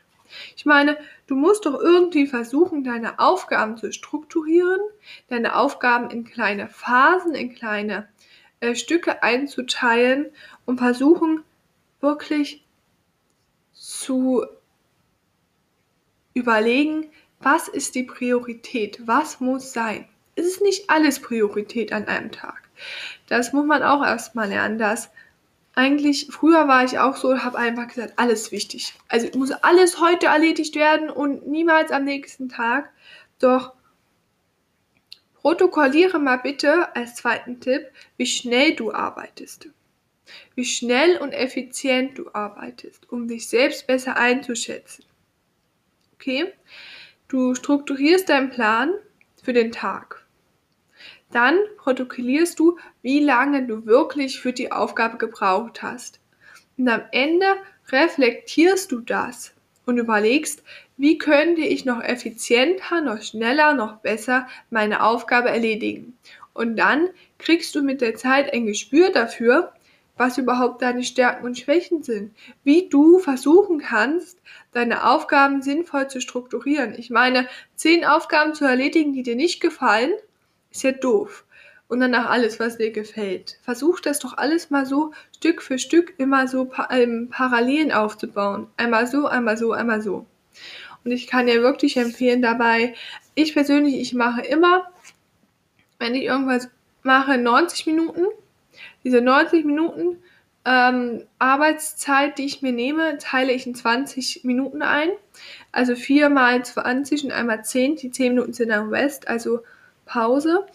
Ich 0.57 0.64
meine, 0.64 0.96
du 1.27 1.37
musst 1.37 1.66
doch 1.66 1.79
irgendwie 1.79 2.27
versuchen, 2.27 2.85
deine 2.85 3.18
Aufgaben 3.18 3.77
zu 3.77 3.92
strukturieren, 3.92 4.81
deine 5.29 5.57
Aufgaben 5.57 6.11
in 6.11 6.25
kleine 6.25 6.68
Phasen, 6.68 7.35
in 7.35 7.55
kleine 7.55 8.09
äh, 8.61 8.75
Stücke 8.75 9.22
einzuteilen 9.22 10.31
und 10.64 10.79
versuchen, 10.79 11.42
wirklich 12.01 12.64
zu 13.72 14.46
überlegen, 16.35 17.11
was 17.40 17.68
ist 17.68 17.94
die 17.94 18.05
Priorität, 18.05 19.07
was 19.07 19.40
muss 19.40 19.72
sein 19.72 20.09
es 20.35 20.47
ist 20.47 20.62
nicht 20.62 20.90
alles 20.90 21.21
Priorität 21.21 21.92
an 21.92 22.07
einem 22.07 22.33
Tag. 22.33 22.68
Das 23.29 23.53
muss 23.53 23.66
man 23.66 23.83
auch 23.83 24.03
erstmal 24.05 24.49
lernen, 24.49 24.79
dass 24.79 25.11
eigentlich, 25.75 26.29
früher 26.31 26.68
war 26.68 26.85
ich 26.85 26.99
auch 26.99 27.16
so, 27.16 27.38
habe 27.38 27.59
einfach 27.59 27.88
gesagt, 27.88 28.14
alles 28.16 28.53
wichtig. 28.53 28.95
Also 29.09 29.29
muss 29.38 29.53
alles 29.53 30.01
heute 30.01 30.27
erledigt 30.27 30.75
werden 30.75 31.09
und 31.09 31.47
niemals 31.47 31.90
am 31.90 32.05
nächsten 32.05 32.49
Tag. 32.49 32.90
Doch 33.38 33.73
protokolliere 35.35 36.18
mal 36.18 36.37
bitte 36.37 36.95
als 36.95 37.14
zweiten 37.16 37.61
Tipp, 37.61 37.87
wie 38.16 38.27
schnell 38.27 38.75
du 38.75 38.92
arbeitest. 38.92 39.68
Wie 40.55 40.64
schnell 40.64 41.16
und 41.18 41.33
effizient 41.33 42.18
du 42.18 42.31
arbeitest, 42.33 43.11
um 43.11 43.27
dich 43.29 43.49
selbst 43.49 43.87
besser 43.87 44.16
einzuschätzen. 44.16 45.05
Okay? 46.14 46.53
Du 47.29 47.55
strukturierst 47.55 48.29
deinen 48.29 48.51
Plan 48.51 48.92
für 49.42 49.53
den 49.53 49.73
Tag. 49.73 50.21
Dann 51.33 51.59
protokollierst 51.79 52.59
du, 52.59 52.79
wie 53.03 53.21
lange 53.21 53.66
du 53.66 53.87
wirklich 53.87 54.40
für 54.40 54.53
die 54.53 54.71
Aufgabe 54.71 55.18
gebraucht 55.18 55.83
hast. 55.83 56.21
Und 56.79 56.88
am 56.88 57.03
Ende 57.11 57.47
reflektierst 57.90 58.92
du 58.92 59.01
das 59.01 59.53
und 59.87 59.99
überlegst, 59.99 60.62
wie 60.97 61.18
könnte 61.18 61.62
ich 61.62 61.85
noch 61.85 62.03
effizienter, 62.03 63.01
noch 63.01 63.23
schneller, 63.23 63.75
noch 63.75 63.97
besser 63.97 64.47
meine 64.71 65.03
Aufgabe 65.03 65.49
erledigen. 65.49 66.16
Und 66.55 66.77
dann 66.77 67.09
kriegst 67.38 67.75
du 67.75 67.83
mit 67.83 68.01
der 68.01 68.14
Zeit 68.14 68.53
ein 68.53 68.66
Gespür 68.66 69.11
dafür, 69.11 69.73
was 70.16 70.38
überhaupt 70.38 70.83
deine 70.83 71.03
Stärken 71.03 71.47
und 71.47 71.59
Schwächen 71.59 72.03
sind, 72.03 72.35
wie 72.62 72.88
du 72.88 73.18
versuchen 73.18 73.79
kannst, 73.79 74.38
deine 74.73 75.09
Aufgaben 75.11 75.62
sinnvoll 75.62 76.09
zu 76.09 76.21
strukturieren. 76.21 76.95
Ich 76.97 77.11
meine, 77.11 77.49
zehn 77.75 78.05
Aufgaben 78.05 78.55
zu 78.55 78.64
erledigen, 78.64 79.14
die 79.14 79.23
dir 79.23 79.37
nicht 79.37 79.61
gefallen, 79.61 80.12
ist 80.72 80.82
ja 80.82 80.92
doof. 80.92 81.44
Und 81.88 82.00
danach 82.00 82.30
alles, 82.30 82.58
was 82.58 82.78
dir 82.78 82.90
gefällt. 82.90 83.58
Versuch 83.62 84.00
das 84.00 84.18
doch 84.18 84.38
alles 84.38 84.70
mal 84.70 84.87
so 84.87 85.12
Stück 85.37 85.62
für 85.62 85.78
Stück 85.78 86.14
immer 86.16 86.48
so 86.48 86.64
pa 86.64 86.88
ähm, 86.90 87.28
Parallelen 87.30 87.92
aufzubauen. 87.92 88.68
Einmal 88.78 89.06
so, 89.06 89.26
einmal 89.26 89.58
so, 89.58 89.72
einmal 89.72 90.00
so. 90.00 90.24
Und 91.04 91.11
ich 91.12 91.26
kann 91.26 91.46
dir 91.46 91.62
wirklich 91.62 91.96
empfehlen 91.96 92.42
dabei, 92.42 92.94
ich 93.35 93.54
persönlich, 93.54 94.00
ich 94.00 94.14
mache 94.14 94.42
immer, 94.42 94.90
wenn 95.98 96.14
ich 96.14 96.24
irgendwas 96.24 96.68
mache, 97.02 97.38
90 97.38 97.87
Minuten. 97.87 98.26
Diese 99.04 99.20
90 99.20 99.64
Minuten 99.64 100.18
ähm, 100.64 101.24
Arbeitszeit, 101.38 102.38
die 102.38 102.46
ich 102.46 102.62
mir 102.62 102.72
nehme, 102.72 103.18
teile 103.18 103.52
ich 103.52 103.66
in 103.66 103.74
20 103.74 104.44
Minuten 104.44 104.82
ein. 104.82 105.08
Also 105.72 105.96
4 105.96 106.28
mal 106.28 106.64
20 106.64 107.24
und 107.24 107.32
einmal 107.32 107.64
10. 107.64 107.96
Die 107.96 108.11
10 108.11 108.35
Minuten 108.35 108.52
sind 108.52 108.68
dann 108.68 108.90
West, 108.90 109.28
also 109.28 109.61
Pause. 110.12 110.66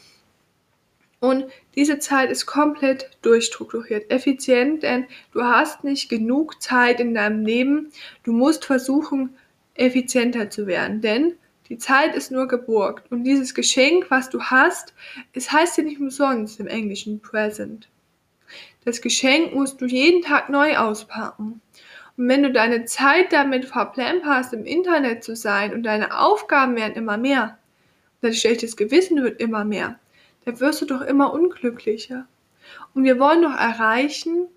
Und 1.20 1.46
diese 1.76 2.00
Zeit 2.00 2.32
ist 2.32 2.46
komplett 2.46 3.10
durchstrukturiert, 3.22 4.10
effizient, 4.12 4.84
denn 4.84 5.06
du 5.32 5.44
hast 5.44 5.84
nicht 5.84 6.10
genug 6.10 6.62
Zeit 6.62 7.00
in 7.00 7.14
deinem 7.14 7.46
Leben. 7.46 7.92
Du 8.24 8.34
musst 8.34 8.66
versuchen, 8.66 9.36
effizienter 9.76 10.50
zu 10.50 10.68
werden, 10.68 11.02
denn 11.02 11.34
die 11.70 11.78
Zeit 11.78 12.16
ist 12.16 12.32
nur 12.32 12.48
geborgt. 12.48 13.12
Und 13.12 13.24
dieses 13.24 13.54
Geschenk, 13.54 14.10
was 14.10 14.30
du 14.30 14.42
hast, 14.42 14.94
es 15.34 15.52
heißt 15.52 15.78
ja 15.78 15.84
nicht 15.84 16.00
umsonst 16.00 16.60
im 16.60 16.68
Englischen 16.68 17.20
present. 17.20 17.90
Das 18.86 19.02
Geschenk 19.02 19.54
musst 19.54 19.82
du 19.82 19.86
jeden 19.86 20.22
Tag 20.22 20.50
neu 20.50 20.78
auspacken. 20.78 21.62
Und 22.16 22.28
wenn 22.30 22.44
du 22.44 22.52
deine 22.52 22.86
Zeit 22.86 23.34
damit 23.34 23.66
verplemperst, 23.66 24.54
im 24.54 24.66
Internet 24.66 25.24
zu 25.24 25.36
sein 25.36 25.74
und 25.74 25.84
deine 25.84 26.18
Aufgaben 26.18 26.76
werden 26.76 26.96
immer 26.96 27.18
mehr, 27.18 27.58
dein 28.22 28.34
schlechtes 28.34 28.76
Gewissen 28.76 29.22
wird 29.24 29.40
immer 29.40 29.66
mehr, 29.66 30.00
dann 30.46 30.60
wirst 30.60 30.82
du 30.82 30.86
doch 30.86 31.02
immer 31.02 31.34
unglücklicher. 31.34 32.28
Und 32.94 33.04
wir 33.04 33.20
wollen 33.20 33.42
doch 33.42 33.56
erreichen, 33.56 34.48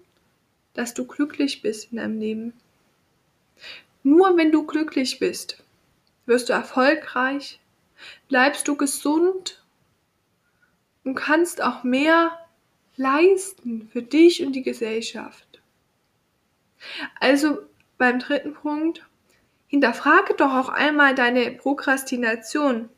dass 0.75 0.95
du 0.95 1.07
glücklich 1.07 1.63
bist 1.63 1.93
in 1.93 1.99
deinem 1.99 2.19
Leben. 2.19 2.53
Nur 4.03 4.37
wenn 4.37 4.51
du 4.51 4.67
glücklich 4.67 5.19
bist, 5.19 5.63
wirst 6.27 6.49
du 6.49 6.53
erfolgreich, 6.53 7.61
bleibst 8.29 8.67
du 8.69 8.77
gesund 8.77 9.63
und 11.05 11.15
kannst 11.15 11.63
auch 11.63 11.83
mehr 11.83 12.39
leisten 12.97 13.89
für 13.93 14.03
dich 14.03 14.45
und 14.45 14.53
die 14.53 14.63
Gesellschaft. 14.63 15.61
Also 17.19 17.59
beim 17.99 18.19
dritten 18.19 18.55
Punkt, 18.55 19.05
hinterfrage 19.67 20.35
doch 20.35 20.55
auch 20.55 20.69
einmal 20.69 21.15
deine 21.15 21.53
Prokrastination. 21.53 22.89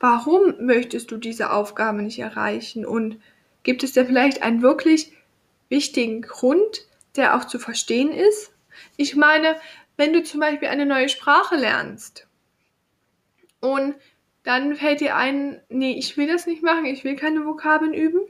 Warum 0.00 0.54
möchtest 0.60 1.10
du 1.10 1.16
diese 1.16 1.50
Aufgabe 1.50 2.02
nicht 2.02 2.18
erreichen? 2.18 2.86
Und 2.86 3.20
gibt 3.62 3.82
es 3.82 3.92
da 3.92 4.04
vielleicht 4.04 4.42
einen 4.42 4.62
wirklich 4.62 5.12
wichtigen 5.68 6.22
Grund, 6.22 6.86
der 7.16 7.36
auch 7.36 7.44
zu 7.44 7.58
verstehen 7.58 8.12
ist? 8.12 8.52
Ich 8.96 9.16
meine, 9.16 9.56
wenn 9.96 10.12
du 10.12 10.22
zum 10.22 10.40
Beispiel 10.40 10.68
eine 10.68 10.86
neue 10.86 11.08
Sprache 11.08 11.56
lernst 11.56 12.26
und 13.60 13.94
dann 14.44 14.76
fällt 14.76 15.00
dir 15.00 15.16
ein, 15.16 15.60
nee, 15.68 15.98
ich 15.98 16.16
will 16.16 16.28
das 16.28 16.46
nicht 16.46 16.62
machen, 16.62 16.86
ich 16.86 17.04
will 17.04 17.16
keine 17.16 17.44
Vokabeln 17.44 17.92
üben, 17.92 18.20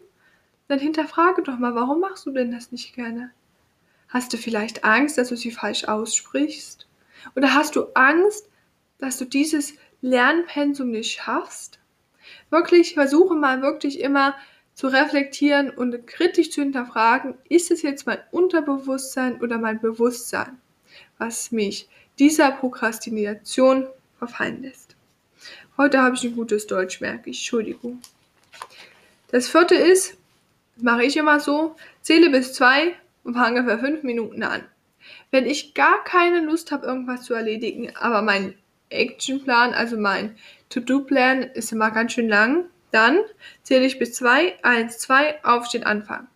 dann 0.66 0.78
hinterfrage 0.78 1.42
doch 1.42 1.58
mal, 1.58 1.74
warum 1.74 2.00
machst 2.00 2.26
du 2.26 2.30
denn 2.30 2.50
das 2.50 2.72
nicht 2.72 2.94
gerne? 2.94 3.30
Hast 4.08 4.32
du 4.32 4.38
vielleicht 4.38 4.84
Angst, 4.84 5.18
dass 5.18 5.28
du 5.28 5.36
sie 5.36 5.50
falsch 5.50 5.84
aussprichst? 5.84 6.88
Oder 7.36 7.54
hast 7.54 7.76
du 7.76 7.88
Angst, 7.94 8.48
dass 8.98 9.18
du 9.18 9.26
dieses 9.26 9.74
Lernpensum 10.00 10.90
nicht 10.90 11.12
schaffst? 11.12 11.78
Wirklich 12.50 12.94
versuche 12.94 13.34
mal 13.34 13.62
wirklich 13.62 14.00
immer 14.00 14.34
zu 14.74 14.86
reflektieren 14.86 15.70
und 15.70 16.06
kritisch 16.06 16.50
zu 16.50 16.60
hinterfragen, 16.60 17.34
ist 17.48 17.70
es 17.70 17.82
jetzt 17.82 18.06
mein 18.06 18.18
Unterbewusstsein 18.30 19.40
oder 19.40 19.58
mein 19.58 19.80
Bewusstsein, 19.80 20.60
was 21.18 21.50
mich 21.50 21.88
dieser 22.18 22.52
Prokrastination 22.52 23.88
verfallen 24.18 24.62
lässt. 24.62 24.94
Heute 25.76 26.00
habe 26.00 26.14
ich 26.14 26.24
ein 26.24 26.34
gutes 26.34 26.66
Deutsch, 26.66 27.00
merke 27.00 27.30
ich. 27.30 27.38
Entschuldigung. 27.38 28.00
Das 29.30 29.48
vierte 29.48 29.74
ist, 29.74 30.16
mache 30.76 31.04
ich 31.04 31.16
immer 31.16 31.40
so, 31.40 31.76
zähle 32.02 32.30
bis 32.30 32.52
zwei 32.52 32.94
und 33.24 33.34
fange 33.34 33.64
für 33.64 33.78
fünf 33.78 34.02
Minuten 34.02 34.42
an. 34.42 34.64
Wenn 35.30 35.46
ich 35.46 35.74
gar 35.74 36.02
keine 36.04 36.40
Lust 36.40 36.72
habe, 36.72 36.86
irgendwas 36.86 37.22
zu 37.22 37.34
erledigen, 37.34 37.94
aber 37.96 38.22
mein 38.22 38.54
Actionplan, 38.90 39.74
also 39.74 39.96
mein 39.96 40.36
To-Do-Plan 40.70 41.42
ist 41.42 41.72
immer 41.72 41.90
ganz 41.90 42.12
schön 42.12 42.28
lang, 42.28 42.66
dann 42.90 43.18
zähle 43.62 43.86
ich 43.86 43.98
bis 43.98 44.14
zwei, 44.14 44.56
eins, 44.62 44.98
zwei, 44.98 45.42
aufstehen, 45.44 45.84
anfangen. 45.84 46.28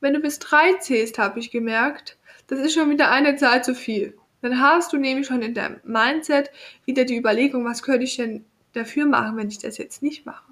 Wenn 0.00 0.14
du 0.14 0.20
bis 0.20 0.38
drei 0.38 0.74
zählst, 0.74 1.18
habe 1.18 1.40
ich 1.40 1.50
gemerkt, 1.50 2.16
das 2.48 2.60
ist 2.60 2.74
schon 2.74 2.90
wieder 2.90 3.10
eine 3.10 3.36
Zahl 3.36 3.64
zu 3.64 3.74
viel. 3.74 4.16
Dann 4.42 4.60
hast 4.60 4.92
du 4.92 4.98
nämlich 4.98 5.26
schon 5.26 5.42
in 5.42 5.54
deinem 5.54 5.80
Mindset 5.84 6.50
wieder 6.84 7.04
die 7.04 7.16
Überlegung, 7.16 7.64
was 7.64 7.82
könnte 7.82 8.04
ich 8.04 8.16
denn 8.16 8.44
dafür 8.74 9.06
machen, 9.06 9.36
wenn 9.36 9.48
ich 9.48 9.58
das 9.58 9.78
jetzt 9.78 10.02
nicht 10.02 10.26
mache. 10.26 10.44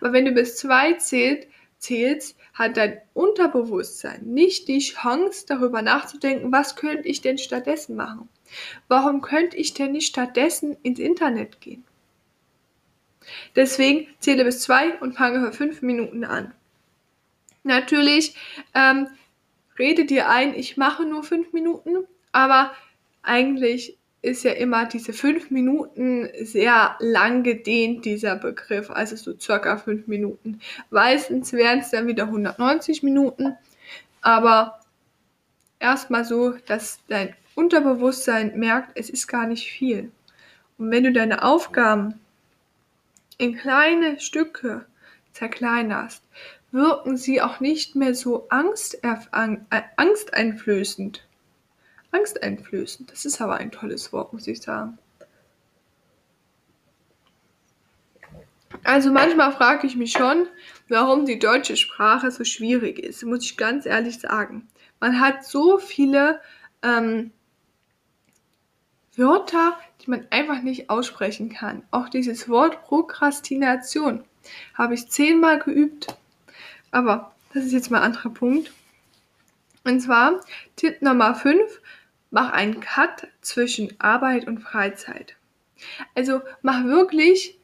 Aber 0.00 0.12
wenn 0.12 0.26
du 0.26 0.32
bis 0.32 0.56
zwei 0.56 0.92
zählst, 0.94 1.48
zählst, 1.82 2.36
hat 2.54 2.76
dein 2.76 3.00
Unterbewusstsein 3.12 4.22
nicht 4.24 4.68
die 4.68 4.78
Chance, 4.78 5.44
darüber 5.46 5.82
nachzudenken, 5.82 6.52
was 6.52 6.76
könnte 6.76 7.08
ich 7.08 7.20
denn 7.20 7.38
stattdessen 7.38 7.96
machen? 7.96 8.28
Warum 8.88 9.20
könnte 9.20 9.56
ich 9.56 9.74
denn 9.74 9.92
nicht 9.92 10.08
stattdessen 10.08 10.76
ins 10.82 10.98
Internet 10.98 11.60
gehen? 11.60 11.84
Deswegen 13.56 14.08
zähle 14.20 14.44
bis 14.44 14.60
zwei 14.60 14.98
und 14.98 15.14
fange 15.14 15.40
für 15.40 15.52
fünf 15.52 15.82
Minuten 15.82 16.24
an. 16.24 16.54
Natürlich 17.62 18.34
ähm, 18.74 19.08
rede 19.78 20.04
dir 20.04 20.28
ein, 20.28 20.54
ich 20.54 20.76
mache 20.76 21.04
nur 21.04 21.22
fünf 21.22 21.52
Minuten, 21.52 22.04
aber 22.32 22.72
eigentlich 23.22 23.96
ist 24.22 24.44
ja 24.44 24.52
immer 24.52 24.86
diese 24.86 25.12
fünf 25.12 25.50
Minuten 25.50 26.28
sehr 26.40 26.96
lang 27.00 27.42
gedehnt, 27.42 28.04
dieser 28.04 28.36
Begriff, 28.36 28.88
also 28.88 29.16
so 29.16 29.36
circa 29.38 29.76
fünf 29.76 30.06
Minuten. 30.06 30.60
Meistens 30.90 31.52
wären 31.52 31.80
es 31.80 31.90
dann 31.90 32.06
wieder 32.06 32.24
190 32.24 33.02
Minuten, 33.02 33.56
aber 34.20 34.80
erstmal 35.80 36.24
so, 36.24 36.54
dass 36.66 37.00
dein 37.08 37.34
Unterbewusstsein 37.56 38.56
merkt, 38.58 38.96
es 38.96 39.10
ist 39.10 39.26
gar 39.26 39.46
nicht 39.46 39.68
viel. 39.68 40.12
Und 40.78 40.92
wenn 40.92 41.04
du 41.04 41.12
deine 41.12 41.42
Aufgaben 41.42 42.20
in 43.38 43.56
kleine 43.56 44.20
Stücke 44.20 44.86
zerkleinerst, 45.32 46.22
wirken 46.70 47.16
sie 47.16 47.42
auch 47.42 47.58
nicht 47.60 47.96
mehr 47.96 48.14
so 48.14 48.46
angsteinflößend. 48.48 51.26
Angsteinflößend. 52.12 53.10
Das 53.10 53.24
ist 53.24 53.40
aber 53.40 53.56
ein 53.56 53.70
tolles 53.70 54.12
Wort, 54.12 54.32
muss 54.32 54.46
ich 54.46 54.62
sagen. 54.62 54.98
Also 58.84 59.12
manchmal 59.12 59.52
frage 59.52 59.86
ich 59.86 59.96
mich 59.96 60.12
schon, 60.12 60.46
warum 60.88 61.24
die 61.24 61.38
deutsche 61.38 61.76
Sprache 61.76 62.30
so 62.30 62.44
schwierig 62.44 62.98
ist, 62.98 63.22
muss 63.24 63.44
ich 63.44 63.56
ganz 63.56 63.86
ehrlich 63.86 64.18
sagen. 64.20 64.68
Man 65.00 65.20
hat 65.20 65.44
so 65.44 65.78
viele 65.78 66.40
ähm, 66.82 67.32
Wörter, 69.16 69.78
die 70.00 70.10
man 70.10 70.26
einfach 70.30 70.62
nicht 70.62 70.90
aussprechen 70.90 71.50
kann. 71.50 71.82
Auch 71.90 72.08
dieses 72.08 72.48
Wort 72.48 72.82
Prokrastination 72.84 74.24
habe 74.74 74.94
ich 74.94 75.10
zehnmal 75.10 75.58
geübt. 75.58 76.06
Aber 76.90 77.34
das 77.54 77.64
ist 77.64 77.72
jetzt 77.72 77.90
mal 77.90 77.98
ein 77.98 78.04
anderer 78.04 78.30
Punkt. 78.30 78.72
Und 79.84 80.00
zwar 80.00 80.40
Tipp 80.76 81.02
Nummer 81.02 81.34
5, 81.34 81.80
mach 82.32 82.50
einen 82.50 82.80
Cut 82.80 83.28
zwischen 83.42 83.94
Arbeit 84.00 84.48
und 84.48 84.58
Freizeit. 84.58 85.36
Also 86.16 86.40
mach 86.62 86.84
wirklich 86.84 87.58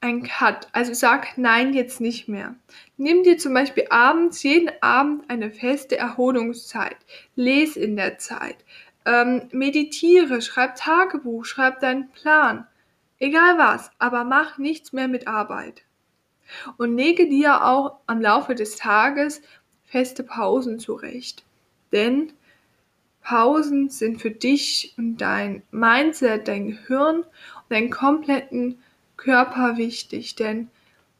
einen 0.00 0.24
Cut. 0.24 0.68
Also 0.72 0.94
sag 0.94 1.36
nein 1.38 1.74
jetzt 1.74 2.00
nicht 2.00 2.26
mehr. 2.26 2.54
Nimm 2.96 3.22
dir 3.22 3.38
zum 3.38 3.54
Beispiel 3.54 3.86
abends, 3.90 4.42
jeden 4.42 4.70
Abend 4.80 5.28
eine 5.28 5.50
feste 5.50 5.98
Erholungszeit. 5.98 6.96
Les 7.36 7.76
in 7.76 7.96
der 7.96 8.18
Zeit. 8.18 8.56
Ähm, 9.04 9.48
meditiere, 9.52 10.40
schreib 10.40 10.76
Tagebuch, 10.76 11.44
schreib 11.44 11.80
deinen 11.80 12.10
Plan. 12.10 12.66
Egal 13.18 13.58
was, 13.58 13.90
aber 13.98 14.24
mach 14.24 14.58
nichts 14.58 14.92
mehr 14.92 15.08
mit 15.08 15.28
Arbeit. 15.28 15.82
Und 16.78 16.96
lege 16.96 17.28
dir 17.28 17.64
auch 17.64 17.98
am 18.06 18.20
Laufe 18.20 18.54
des 18.54 18.76
Tages 18.76 19.42
feste 19.84 20.22
Pausen 20.22 20.78
zurecht. 20.78 21.44
Denn 21.92 22.32
Pausen 23.26 23.88
sind 23.90 24.22
für 24.22 24.30
dich 24.30 24.94
und 24.96 25.16
dein 25.16 25.64
Mindset, 25.72 26.46
dein 26.46 26.68
Gehirn 26.68 27.22
und 27.22 27.26
deinen 27.70 27.90
kompletten 27.90 28.80
Körper 29.16 29.76
wichtig, 29.76 30.36
denn 30.36 30.70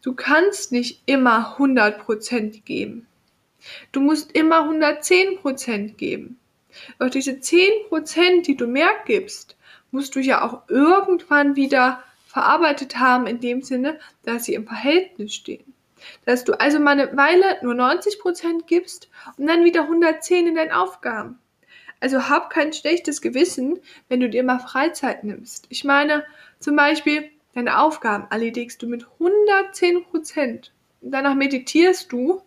du 0.02 0.14
kannst 0.14 0.70
nicht 0.70 1.02
immer 1.06 1.56
100% 1.58 2.62
geben. 2.62 3.08
Du 3.90 4.00
musst 4.00 4.30
immer 4.36 4.70
110% 4.70 5.96
geben. 5.96 6.38
Doch 7.00 7.10
diese 7.10 7.32
10%, 7.32 8.42
die 8.42 8.56
du 8.56 8.68
mehr 8.68 8.92
gibst, 9.06 9.56
musst 9.90 10.14
du 10.14 10.20
ja 10.20 10.42
auch 10.42 10.62
irgendwann 10.68 11.56
wieder 11.56 12.04
verarbeitet 12.28 13.00
haben, 13.00 13.26
in 13.26 13.40
dem 13.40 13.62
Sinne, 13.62 13.98
dass 14.22 14.44
sie 14.44 14.54
im 14.54 14.68
Verhältnis 14.68 15.34
stehen. 15.34 15.74
Dass 16.24 16.44
du 16.44 16.52
also 16.52 16.78
mal 16.78 17.00
eine 17.00 17.16
Weile 17.16 17.58
nur 17.62 17.74
90% 17.74 18.66
gibst 18.68 19.08
und 19.38 19.48
dann 19.48 19.64
wieder 19.64 19.82
110 19.82 20.46
in 20.46 20.54
deinen 20.54 20.70
Aufgaben. 20.70 21.40
Also 22.00 22.28
hab 22.28 22.50
kein 22.50 22.72
schlechtes 22.72 23.20
Gewissen, 23.20 23.78
wenn 24.08 24.20
du 24.20 24.28
dir 24.28 24.42
mal 24.42 24.58
Freizeit 24.58 25.24
nimmst. 25.24 25.66
Ich 25.70 25.84
meine, 25.84 26.24
zum 26.60 26.76
Beispiel, 26.76 27.30
deine 27.54 27.78
Aufgaben 27.78 28.26
erledigst 28.30 28.82
du 28.82 28.86
mit 28.86 29.06
110 29.14 30.04
Prozent. 30.04 30.72
Danach 31.00 31.34
meditierst 31.34 32.12
du 32.12 32.42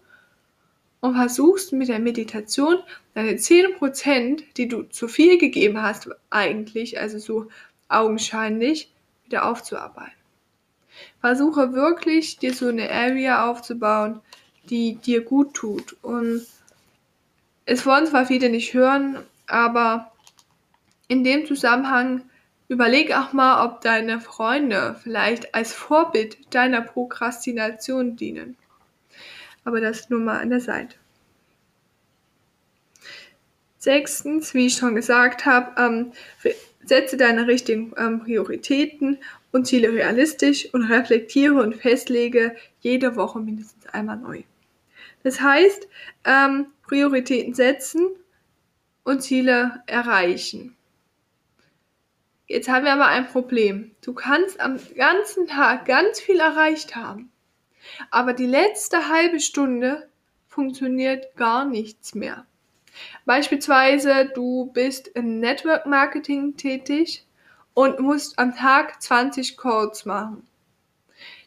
und 1.02 1.16
versuchst 1.16 1.74
mit 1.74 1.88
der 1.88 2.00
Meditation 2.00 2.78
deine 3.14 3.38
10 3.38 3.76
Prozent, 3.76 4.44
die 4.58 4.68
du 4.68 4.84
zu 4.84 5.08
viel 5.08 5.38
gegeben 5.38 5.82
hast, 5.82 6.10
eigentlich, 6.30 7.00
also 7.00 7.18
so 7.18 7.48
augenscheinlich, 7.88 8.92
wieder 9.26 9.46
aufzuarbeiten. 9.46 10.14
Versuche 11.22 11.74
wirklich, 11.74 12.38
dir 12.38 12.54
so 12.54 12.68
eine 12.68 12.92
Area 12.92 13.50
aufzubauen, 13.50 14.20
die 14.70 14.96
dir 14.96 15.22
gut 15.22 15.54
tut. 15.54 15.96
Und 16.02 16.46
es 17.66 17.86
wollen 17.86 18.06
zwar 18.08 18.26
viele 18.26 18.50
nicht 18.50 18.74
hören, 18.74 19.20
aber 19.50 20.12
in 21.08 21.24
dem 21.24 21.46
Zusammenhang 21.46 22.24
überleg 22.68 23.16
auch 23.16 23.34
mal, 23.34 23.66
ob 23.66 23.82
deine 23.82 24.22
Freunde 24.22 24.96
vielleicht 25.02 25.56
als 25.56 25.74
Vorbild 25.74 26.38
deiner 26.54 26.82
Prokrastination 26.82 28.16
dienen. 28.16 28.56
Aber 29.66 29.82
das 29.82 30.10
nur 30.10 30.20
mal 30.20 30.40
an 30.40 30.52
der 30.52 30.62
Seite. 30.62 30.96
Sechstens, 33.78 34.54
wie 34.54 34.68
ich 34.68 34.76
schon 34.76 34.94
gesagt 34.94 35.46
habe, 35.46 35.82
ähm, 35.82 36.12
setze 36.84 37.18
deine 37.18 37.48
richtigen 37.48 37.94
ähm, 37.98 38.20
Prioritäten 38.20 39.20
und 39.52 39.66
Ziele 39.66 39.92
realistisch 39.92 40.72
und 40.74 40.84
reflektiere 40.84 41.62
und 41.62 41.76
festlege 41.76 42.56
jede 42.82 43.16
Woche 43.16 43.40
mindestens 43.40 43.88
einmal 43.88 44.18
neu. 44.18 44.44
Das 45.24 45.42
heißt, 45.42 45.88
ähm, 46.26 46.68
Prioritäten 46.84 47.54
setzen 47.54 48.10
und 49.10 49.22
Ziele 49.22 49.82
erreichen. 49.88 50.76
Jetzt 52.46 52.70
haben 52.70 52.86
wir 52.86 52.94
aber 52.94 53.08
ein 53.08 53.28
Problem. 53.28 53.90
Du 54.02 54.14
kannst 54.14 54.60
am 54.60 54.80
ganzen 54.96 55.48
Tag 55.48 55.86
ganz 55.86 56.20
viel 56.20 56.40
erreicht 56.40 56.96
haben, 56.96 57.32
aber 58.12 58.34
die 58.34 58.46
letzte 58.46 59.10
halbe 59.10 59.40
Stunde 59.40 60.08
funktioniert 60.48 61.36
gar 61.36 61.66
nichts 61.66 62.14
mehr. 62.14 62.46
Beispielsweise, 63.26 64.30
du 64.36 64.68
bist 64.74 65.08
im 65.08 65.40
Network 65.40 65.88
Marketing 65.88 66.56
tätig 66.56 67.26
und 67.74 68.00
musst 68.00 68.38
am 68.38 68.56
Tag 68.56 69.02
20 69.02 69.58
Calls 69.58 70.06
machen. 70.06 70.46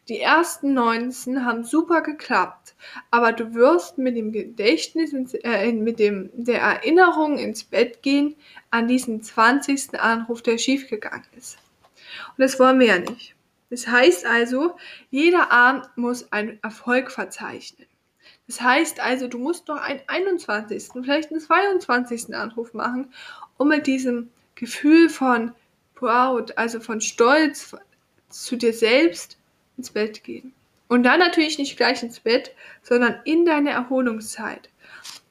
Die 0.09 0.19
ersten 0.19 0.75
19 0.75 1.45
haben 1.45 1.62
super 1.62 2.01
geklappt, 2.01 2.75
aber 3.12 3.33
du 3.33 3.55
wirst 3.55 3.99
mit 3.99 4.17
dem 4.17 4.33
Gedächtnis, 4.33 5.12
äh, 5.45 5.73
mit 5.73 6.01
dem, 6.01 6.31
der 6.33 6.61
Erinnerung 6.61 7.38
ins 7.38 7.62
Bett 7.62 8.03
gehen 8.03 8.35
an 8.71 8.88
diesen 8.88 9.23
20. 9.23 10.01
Anruf, 10.01 10.43
der 10.43 10.59
schiefgegangen 10.59 11.27
ist. 11.37 11.57
Und 12.37 12.38
das 12.38 12.59
wollen 12.59 12.81
wir 12.81 12.88
ja 12.88 12.99
nicht. 12.99 13.37
Das 13.71 13.87
heißt 13.87 14.27
also, 14.27 14.77
jeder 15.11 15.53
Abend 15.53 15.88
muss 15.95 16.33
einen 16.33 16.59
Erfolg 16.62 17.12
verzeichnen. 17.12 17.87
Das 18.49 18.61
heißt 18.61 18.99
also, 18.99 19.29
du 19.29 19.38
musst 19.38 19.69
noch 19.69 19.81
einen 19.81 20.01
21., 20.09 20.91
vielleicht 21.01 21.31
einen 21.31 21.41
22. 21.41 22.35
Anruf 22.35 22.75
machen, 22.75 23.12
um 23.57 23.69
mit 23.69 23.87
diesem 23.87 24.31
Gefühl 24.57 25.09
von 25.09 25.55
proud, 25.95 26.59
also 26.59 26.81
von 26.81 27.01
Stolz 27.01 27.77
zu 28.29 28.57
dir 28.57 28.73
selbst 28.73 29.38
ins 29.83 29.90
Bett 29.90 30.23
gehen. 30.23 30.53
Und 30.87 31.03
dann 31.03 31.18
natürlich 31.18 31.59
nicht 31.59 31.77
gleich 31.77 32.05
ins 32.05 32.21
Bett, 32.21 32.55
sondern 32.83 33.16
in 33.25 33.45
deine 33.45 33.71
Erholungszeit. 33.71 34.68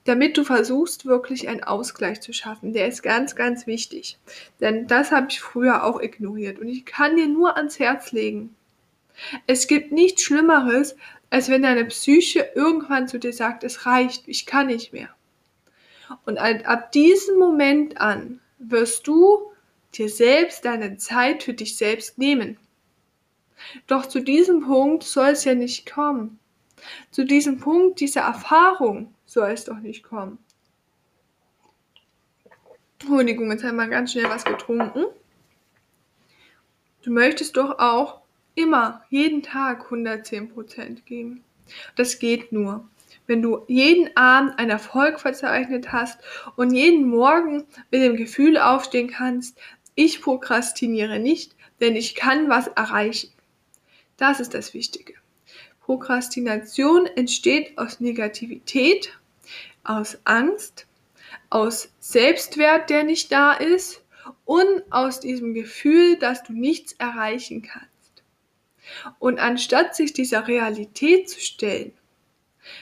Damit 0.04 0.38
du 0.38 0.44
versuchst, 0.44 1.06
wirklich 1.06 1.48
einen 1.48 1.64
Ausgleich 1.64 2.20
zu 2.20 2.34
schaffen. 2.34 2.74
Der 2.74 2.88
ist 2.88 3.02
ganz, 3.02 3.36
ganz 3.36 3.66
wichtig. 3.66 4.18
Denn 4.60 4.88
das 4.88 5.12
habe 5.12 5.28
ich 5.30 5.40
früher 5.40 5.86
auch 5.86 6.02
ignoriert. 6.02 6.60
Und 6.60 6.68
ich 6.68 6.86
kann 6.86 7.16
dir 7.16 7.28
nur 7.28 7.56
ans 7.56 7.80
Herz 7.80 8.12
legen. 8.12 8.56
Es 9.48 9.68
gibt 9.68 9.92
nichts 9.94 10.24
Schlimmeres, 10.24 10.98
als 11.30 11.48
wenn 11.48 11.62
deine 11.62 11.86
Psyche 11.86 12.50
irgendwann 12.56 13.08
zu 13.08 13.20
dir 13.20 13.32
sagt, 13.32 13.64
es 13.64 13.86
reicht, 13.86 14.28
ich 14.28 14.46
kann 14.46 14.68
nicht 14.68 14.92
mehr. 14.92 15.10
Und 16.26 16.40
ab 16.40 16.92
diesem 16.92 17.38
Moment 17.38 18.02
an 18.02 18.42
wirst 18.58 19.08
du 19.08 19.54
dir 19.94 20.10
selbst 20.10 20.66
deine 20.66 20.98
Zeit 20.98 21.44
für 21.44 21.54
dich 21.54 21.78
selbst 21.78 22.18
nehmen. 22.18 22.58
Doch 23.88 24.06
zu 24.06 24.22
diesem 24.22 24.62
Punkt 24.62 25.04
soll 25.04 25.30
es 25.30 25.44
ja 25.44 25.56
nicht 25.56 25.92
kommen. 25.92 26.40
Zu 27.12 27.26
diesem 27.26 27.60
Punkt 27.60 28.00
dieser 28.00 28.22
Erfahrung 28.22 29.14
soll 29.26 29.52
es 29.52 29.66
doch 29.66 29.80
nicht 29.80 30.04
kommen. 30.04 30.40
Entschuldigung, 33.00 33.52
jetzt 33.52 33.64
haben 33.64 33.78
wir 33.78 33.88
ganz 33.88 34.12
schnell 34.12 34.30
was 34.30 34.46
getrunken. 34.46 35.06
Du 37.02 37.12
möchtest 37.12 37.58
doch 37.58 37.80
auch 37.80 38.22
immer, 38.54 39.04
jeden 39.10 39.42
Tag 39.42 39.92
110% 39.92 41.04
geben. 41.04 41.44
Das 41.96 42.20
geht 42.20 42.52
nur, 42.52 42.88
wenn 43.28 43.42
du 43.42 43.64
jeden 43.68 44.16
Abend 44.16 44.60
einen 44.60 44.72
Erfolg 44.72 45.20
verzeichnet 45.20 45.92
hast 45.92 46.20
und 46.58 46.74
jeden 46.74 47.08
Morgen 47.08 47.64
mit 47.90 48.02
dem 48.02 48.18
Gefühl 48.18 48.58
aufstehen 48.58 49.10
kannst, 49.10 49.58
ich 49.96 50.22
prokrastiniere 50.22 51.20
nicht, 51.20 51.56
denn 51.80 51.96
ich 51.96 52.14
kann 52.16 52.50
was 52.50 52.68
erreichen. 52.68 53.32
Das 54.22 54.40
ist 54.40 54.54
das 54.54 54.76
Wichtige. 54.76 55.16
Prokrastination 55.80 57.08
entsteht 57.08 57.76
aus 57.80 58.00
Negativität, 58.00 59.18
aus 59.84 60.20
Angst, 60.26 60.86
aus 61.50 61.92
Selbstwert, 61.98 62.92
der 62.92 63.04
nicht 63.04 63.32
da 63.32 63.54
ist 63.54 64.04
und 64.46 64.84
aus 64.92 65.22
diesem 65.22 65.56
Gefühl, 65.56 66.18
dass 66.18 66.44
du 66.44 66.54
nichts 66.54 66.94
erreichen 66.94 67.64
kannst. 67.64 68.24
Und 69.18 69.40
anstatt 69.40 69.96
sich 69.96 70.14
dieser 70.14 70.48
Realität 70.48 71.28
zu 71.28 71.40
stellen, 71.40 71.94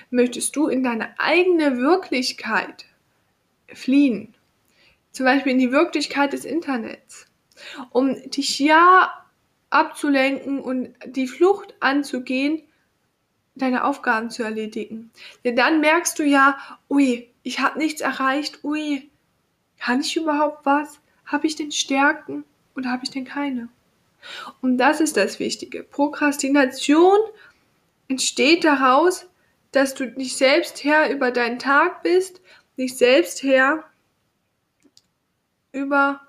möchtest 0.10 0.58
du 0.58 0.68
in 0.68 0.84
deine 0.84 1.18
eigene 1.22 1.78
Wirklichkeit 1.78 2.84
fliehen. 3.74 4.36
Zum 5.14 5.26
Beispiel 5.26 5.54
in 5.54 5.60
die 5.60 5.72
Wirklichkeit 5.72 6.34
des 6.34 6.44
Internets, 6.44 7.28
um 7.92 8.30
dich 8.30 8.60
ja 8.60 9.19
abzulenken 9.70 10.60
und 10.60 10.94
die 11.06 11.28
Flucht 11.28 11.74
anzugehen, 11.80 12.64
deine 13.56 13.84
Aufgaben 13.84 14.30
zu 14.30 14.44
erledigen. 14.44 15.12
Denn 15.44 15.56
dann 15.56 15.82
merkst 15.82 16.18
du 16.18 16.24
ja, 16.24 16.58
ui, 16.90 17.30
ich 17.44 17.60
habe 17.60 17.78
nichts 17.78 18.02
erreicht, 18.02 18.64
ui, 18.64 19.10
kann 19.80 20.02
ich 20.02 20.16
überhaupt 20.16 20.66
was? 20.66 21.00
Habe 21.26 21.48
ich 21.48 21.56
denn 21.56 21.72
Stärken 21.72 22.44
oder 22.76 22.92
habe 22.92 23.04
ich 23.04 23.12
denn 23.12 23.26
keine? 23.26 23.70
Und 24.62 24.78
das 24.78 25.00
ist 25.00 25.18
das 25.18 25.40
Wichtige. 25.40 25.84
Prokrastination 25.84 27.20
entsteht 28.08 28.64
daraus, 28.64 29.28
dass 29.72 29.94
du 29.94 30.06
nicht 30.06 30.36
selbst 30.36 30.84
Herr 30.84 31.12
über 31.12 31.32
deinen 31.32 31.60
Tag 31.60 32.04
bist, 32.04 32.42
nicht 32.76 32.98
selbst 32.98 33.44
Herr 33.44 33.84
über 35.72 36.22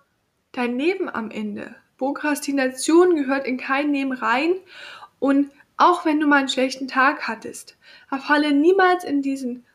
dein 0.53 0.79
Leben 0.79 1.09
am 1.09 1.31
Ende. 1.31 1.75
Prokrastination 2.01 3.15
gehört 3.15 3.47
in 3.47 3.59
kein 3.59 3.93
Leben 3.93 4.13
rein 4.13 4.55
und 5.19 5.51
auch 5.77 6.07
wenn 6.07 6.19
du 6.19 6.27
mal 6.27 6.39
einen 6.39 6.49
schlechten 6.49 6.89
Tag 6.89 7.29
hattest, 7.29 7.77
verfalle 8.09 8.53
niemals 8.53 9.05
in 9.05 9.21
diesen 9.21 9.67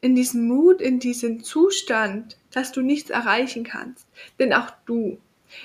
in 0.00 0.16
diesen 0.16 0.48
Mut, 0.48 0.80
in 0.80 0.98
diesen 0.98 1.44
Zustand, 1.44 2.38
dass 2.50 2.72
du 2.72 2.80
nichts 2.80 3.10
erreichen 3.10 3.62
kannst. 3.62 4.08
Denn 4.40 4.52
auch 4.52 4.72
du, 4.84 5.18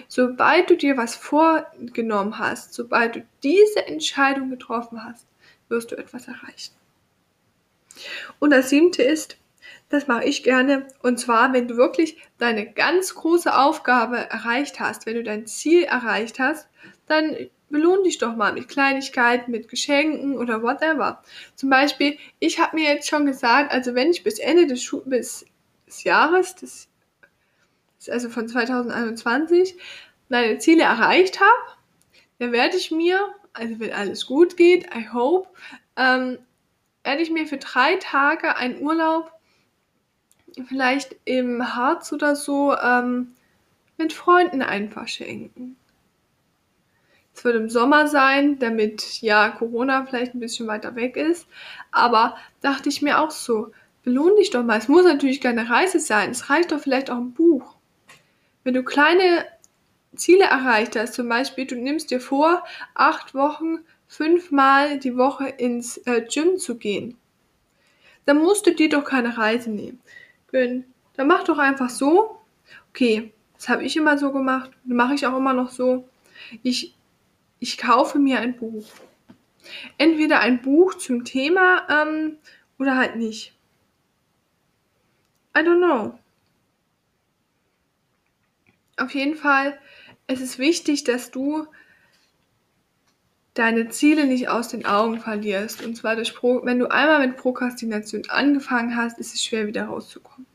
sobald 0.08 0.70
du 0.70 0.78
dir 0.78 0.96
was 0.96 1.16
vorgenommen 1.16 2.38
hast, 2.38 2.76
sobald 2.76 3.16
du 3.16 3.26
diese 3.42 3.88
Entscheidung 3.88 4.52
getroffen 4.52 5.04
hast, 5.04 5.26
wirst 5.70 5.92
du 5.92 5.96
etwas 5.96 6.28
erreichen. 6.28 6.76
Und 8.38 8.52
das 8.52 8.70
siebte 8.70 9.02
ist, 9.02 9.38
das 9.90 10.08
mache 10.08 10.26
ich 10.26 10.44
gerne. 10.44 10.88
Und 11.02 11.20
zwar, 11.20 11.54
wenn 11.54 11.68
du 11.68 11.78
wirklich 11.78 12.18
deine 12.38 12.72
ganz 12.72 13.16
große 13.16 13.56
Aufgabe 13.56 14.18
erreicht 14.18 14.80
hast, 14.80 15.06
wenn 15.06 15.16
du 15.16 15.24
dein 15.24 15.46
Ziel 15.46 15.84
erreicht 15.84 16.40
hast, 16.40 16.68
dann 17.08 17.36
belohn 17.70 18.04
dich 18.04 18.18
doch 18.18 18.36
mal 18.36 18.54
mit 18.54 18.68
Kleinigkeiten, 18.68 19.52
mit 19.52 19.68
Geschenken 19.68 20.38
oder 20.38 20.64
whatever. 20.64 21.24
Zum 21.56 21.70
Beispiel, 21.70 22.18
ich 22.40 22.60
habe 22.60 22.76
mir 22.76 22.94
jetzt 22.94 23.10
schon 23.10 23.26
gesagt, 23.26 23.72
also 23.72 23.96
wenn 23.96 24.12
ich 24.12 24.24
bis 24.24 24.40
Ende 24.40 24.68
des, 24.68 24.84
Schu 24.84 25.02
bis 25.06 25.46
des 25.88 26.04
Jahres, 26.04 26.56
des, 26.56 26.88
also 28.10 28.30
von 28.30 28.48
2021, 28.48 29.78
meine 30.30 30.58
Ziele 30.60 30.84
erreicht 30.84 31.40
habe, 31.40 31.78
dann 32.40 32.52
werde 32.52 32.78
ich 32.78 32.92
mir, 32.92 33.20
also 33.54 33.80
wenn 33.80 33.94
alles 33.94 34.26
gut 34.26 34.58
geht, 34.58 34.86
I 34.96 35.10
hope, 35.14 35.50
ähm, 35.96 36.40
werde 37.04 37.22
ich 37.22 37.30
mir 37.30 37.46
für 37.46 37.58
drei 37.58 37.96
Tage 37.98 38.56
einen 38.56 38.82
Urlaub 38.82 39.32
vielleicht 40.64 41.16
im 41.26 41.76
Harz 41.76 42.14
oder 42.14 42.36
so 42.36 42.76
ähm, 42.76 43.34
mit 43.98 44.14
Freunden 44.14 44.62
einfach 44.62 45.08
schenken. 45.08 45.76
Es 47.34 47.44
wird 47.44 47.56
im 47.56 47.70
Sommer 47.70 48.08
sein, 48.08 48.60
damit 48.60 49.22
ja 49.22 49.50
Corona 49.50 50.06
vielleicht 50.06 50.34
ein 50.34 50.40
bisschen 50.40 50.68
weiter 50.68 50.96
weg 50.96 51.18
ist. 51.18 51.48
Aber 51.92 52.38
dachte 52.62 52.88
ich 52.88 53.02
mir 53.02 53.20
auch 53.20 53.32
so, 53.32 53.72
belohn 54.04 54.38
dich 54.38 54.52
doch 54.52 54.64
mal. 54.64 54.78
Es 54.78 54.88
muss 54.88 55.04
natürlich 55.04 55.42
keine 55.42 55.70
Reise 55.70 56.00
sein. 56.00 56.32
Es 56.32 56.50
reicht 56.50 56.72
doch 56.72 56.80
vielleicht 56.80 57.12
auch 57.12 57.18
ein 57.18 57.34
Buch. 57.34 57.76
Wenn 58.64 58.74
du 58.74 58.84
kleine 58.84 59.46
Ziele 60.16 60.46
erreicht 60.46 60.96
hast, 60.96 61.14
zum 61.14 61.28
Beispiel, 61.28 61.66
du 61.66 61.76
nimmst 61.76 62.10
dir 62.10 62.22
vor, 62.22 62.64
acht 62.94 63.36
Wochen 63.36 63.80
fünfmal 64.08 64.98
die 65.00 65.18
Woche 65.18 65.50
ins 65.50 65.98
äh, 66.06 66.22
Gym 66.22 66.58
zu 66.58 66.78
gehen, 66.78 67.18
dann 68.26 68.38
musst 68.38 68.66
du 68.66 68.74
dir 68.74 68.88
doch 68.88 69.04
keine 69.04 69.38
Reise 69.38 69.72
nehmen 69.72 70.00
bin, 70.48 70.86
dann 71.16 71.28
mach 71.28 71.44
doch 71.44 71.58
einfach 71.58 71.90
so. 71.90 72.40
Okay, 72.90 73.34
das 73.56 73.70
habe 73.70 73.84
ich 73.84 73.96
immer 73.98 74.18
so 74.18 74.32
gemacht, 74.32 74.72
mache 74.84 75.16
ich 75.16 75.26
auch 75.26 75.38
immer 75.38 75.54
noch 75.54 75.70
so. 75.70 76.08
Ich, 76.64 76.96
ich 77.60 77.78
kaufe 77.78 78.20
mir 78.20 78.40
ein 78.40 78.56
Buch. 78.56 78.86
Entweder 79.98 80.40
ein 80.40 80.62
Buch 80.62 80.96
zum 80.96 81.26
Thema 81.26 81.88
ähm, 81.90 82.38
oder 82.78 82.98
halt 82.98 83.16
nicht. 83.16 83.54
I 85.58 85.62
don't 85.62 85.78
know. 85.78 86.20
Auf 88.98 89.14
jeden 89.14 89.36
Fall, 89.36 89.78
es 90.28 90.42
ist 90.42 90.60
wichtig, 90.60 91.04
dass 91.04 91.32
du 91.32 91.68
deine 93.56 93.90
Ziele 93.90 94.26
nicht 94.28 94.50
aus 94.50 94.68
den 94.68 94.86
Augen 94.86 95.20
verlierst. 95.20 95.84
Und 95.84 95.96
zwar 95.96 96.16
durch 96.16 96.36
Pro 96.36 96.62
wenn 96.64 96.78
du 96.78 96.92
einmal 96.92 97.26
mit 97.26 97.38
Prokrastination 97.38 98.24
angefangen 98.28 98.96
hast, 98.96 99.18
ist 99.18 99.34
es 99.34 99.44
schwer 99.44 99.66
wieder 99.66 99.86
rauszukommen. 99.86 100.46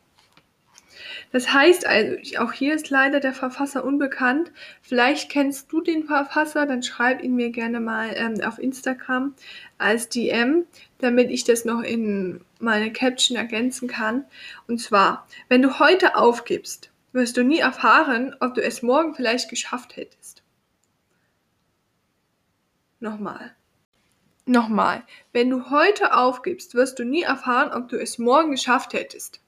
Das 1.33 1.53
heißt 1.53 1.87
also, 1.87 2.17
auch 2.39 2.53
hier 2.53 2.75
ist 2.75 2.91
leider 2.91 3.21
der 3.21 3.33
Verfasser 3.33 3.85
unbekannt. 3.85 4.51
Vielleicht 4.83 5.31
kennst 5.31 5.71
du 5.73 5.81
den 5.81 6.05
Verfasser, 6.05 6.67
dann 6.67 6.83
schreib 6.83 7.23
ihn 7.23 7.37
mir 7.37 7.51
gerne 7.51 7.79
mal 7.79 8.11
ähm, 8.17 8.41
auf 8.45 8.59
Instagram 8.59 9.35
als 9.79 10.09
DM, 10.09 10.65
damit 10.99 11.31
ich 11.31 11.45
das 11.45 11.65
noch 11.65 11.83
in 11.83 12.41
meine 12.59 12.93
Caption 12.93 13.37
ergänzen 13.37 13.89
kann. 13.89 14.25
Und 14.67 14.81
zwar, 14.81 15.27
wenn 15.49 15.63
du 15.63 15.79
heute 15.79 16.17
aufgibst, 16.17 16.91
wirst 17.13 17.37
du 17.37 17.45
nie 17.45 17.61
erfahren, 17.61 18.35
ob 18.41 18.55
du 18.55 18.63
es 18.63 18.83
morgen 18.83 19.15
vielleicht 19.15 19.49
geschafft 19.49 19.97
hättest. 19.97 20.40
Nochmal. 23.01 23.55
Nochmal. 24.47 25.03
Wenn 25.33 25.51
du 25.51 25.71
heute 25.71 26.15
aufgibst, 26.15 26.75
wirst 26.75 26.99
du 26.99 27.05
nie 27.05 27.23
erfahren, 27.23 27.73
ob 27.73 27.89
du 27.89 28.01
es 28.01 28.19
morgen 28.19 28.51
geschafft 28.51 28.93
hättest. 28.93 29.41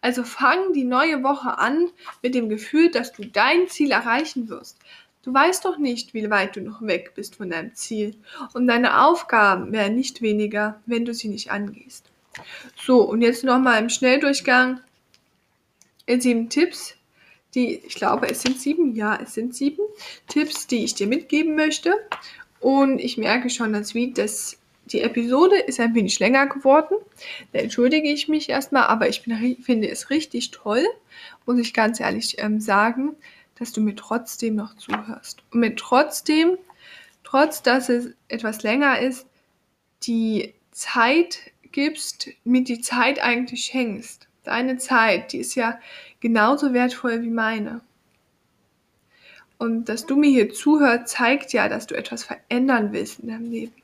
Also 0.00 0.24
fang 0.24 0.72
die 0.72 0.84
neue 0.84 1.22
Woche 1.22 1.58
an 1.58 1.90
mit 2.22 2.34
dem 2.34 2.48
Gefühl, 2.48 2.90
dass 2.90 3.12
du 3.12 3.24
dein 3.24 3.68
Ziel 3.68 3.90
erreichen 3.90 4.48
wirst. 4.48 4.78
Du 5.22 5.34
weißt 5.34 5.64
doch 5.64 5.78
nicht, 5.78 6.14
wie 6.14 6.30
weit 6.30 6.56
du 6.56 6.60
noch 6.60 6.80
weg 6.80 7.12
bist 7.14 7.36
von 7.36 7.50
deinem 7.50 7.74
Ziel. 7.74 8.16
Und 8.54 8.66
deine 8.66 9.02
Aufgaben 9.04 9.72
werden 9.72 9.94
nicht 9.94 10.22
weniger, 10.22 10.80
wenn 10.86 11.04
du 11.04 11.12
sie 11.12 11.28
nicht 11.28 11.50
angehst. 11.50 12.06
So, 12.80 13.02
und 13.02 13.20
jetzt 13.20 13.44
nochmal 13.44 13.82
im 13.82 13.88
Schnelldurchgang 13.88 14.80
sieben 16.06 16.48
Tipps, 16.48 16.94
die, 17.54 17.76
ich 17.76 17.94
glaube, 17.94 18.30
es 18.30 18.42
sind 18.42 18.60
sieben, 18.60 18.94
ja, 18.94 19.18
es 19.20 19.34
sind 19.34 19.54
sieben 19.54 19.82
Tipps, 20.28 20.66
die 20.66 20.84
ich 20.84 20.94
dir 20.94 21.06
mitgeben 21.06 21.54
möchte. 21.54 21.92
Und 22.60 22.98
ich 22.98 23.16
merke 23.16 23.50
schon, 23.50 23.72
dass, 23.72 23.94
wie 23.94 24.12
das, 24.12 24.58
die 24.86 25.02
Episode 25.02 25.58
ist 25.58 25.80
ein 25.80 25.94
wenig 25.94 26.18
länger 26.18 26.46
geworden. 26.46 26.94
Da 27.52 27.60
entschuldige 27.60 28.10
ich 28.10 28.28
mich 28.28 28.48
erstmal, 28.48 28.84
aber 28.84 29.08
ich 29.08 29.22
bin, 29.22 29.56
finde 29.62 29.88
es 29.88 30.10
richtig 30.10 30.50
toll, 30.50 30.84
muss 31.46 31.58
ich 31.58 31.74
ganz 31.74 32.00
ehrlich 32.00 32.36
ähm, 32.38 32.60
sagen, 32.60 33.14
dass 33.58 33.72
du 33.72 33.80
mir 33.80 33.94
trotzdem 33.94 34.54
noch 34.54 34.76
zuhörst. 34.76 35.42
Und 35.52 35.60
mir 35.60 35.74
trotzdem, 35.74 36.56
trotz 37.24 37.62
dass 37.62 37.88
es 37.88 38.10
etwas 38.28 38.62
länger 38.62 39.00
ist, 39.00 39.26
die 40.02 40.54
Zeit 40.70 41.52
gibst, 41.72 42.28
mir 42.44 42.64
die 42.64 42.80
Zeit 42.80 43.20
eigentlich 43.20 43.64
schenkst. 43.64 44.28
Deine 44.44 44.78
Zeit, 44.78 45.32
die 45.32 45.38
ist 45.38 45.54
ja 45.54 45.78
genauso 46.20 46.72
wertvoll 46.72 47.22
wie 47.22 47.30
meine. 47.30 47.80
Und 49.58 49.88
dass 49.88 50.06
du 50.06 50.16
mir 50.16 50.30
hier 50.30 50.52
zuhörst, 50.52 51.08
zeigt 51.08 51.52
ja, 51.52 51.68
dass 51.68 51.86
du 51.86 51.96
etwas 51.96 52.24
verändern 52.24 52.92
willst 52.92 53.20
in 53.20 53.28
deinem 53.28 53.50
Leben. 53.50 53.74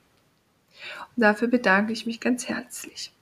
Und 1.17 1.23
dafür 1.23 1.49
bedanke 1.49 1.93
ich 1.93 2.07
mich 2.07 2.21
ganz 2.21 2.49
herzlich. 2.49 3.13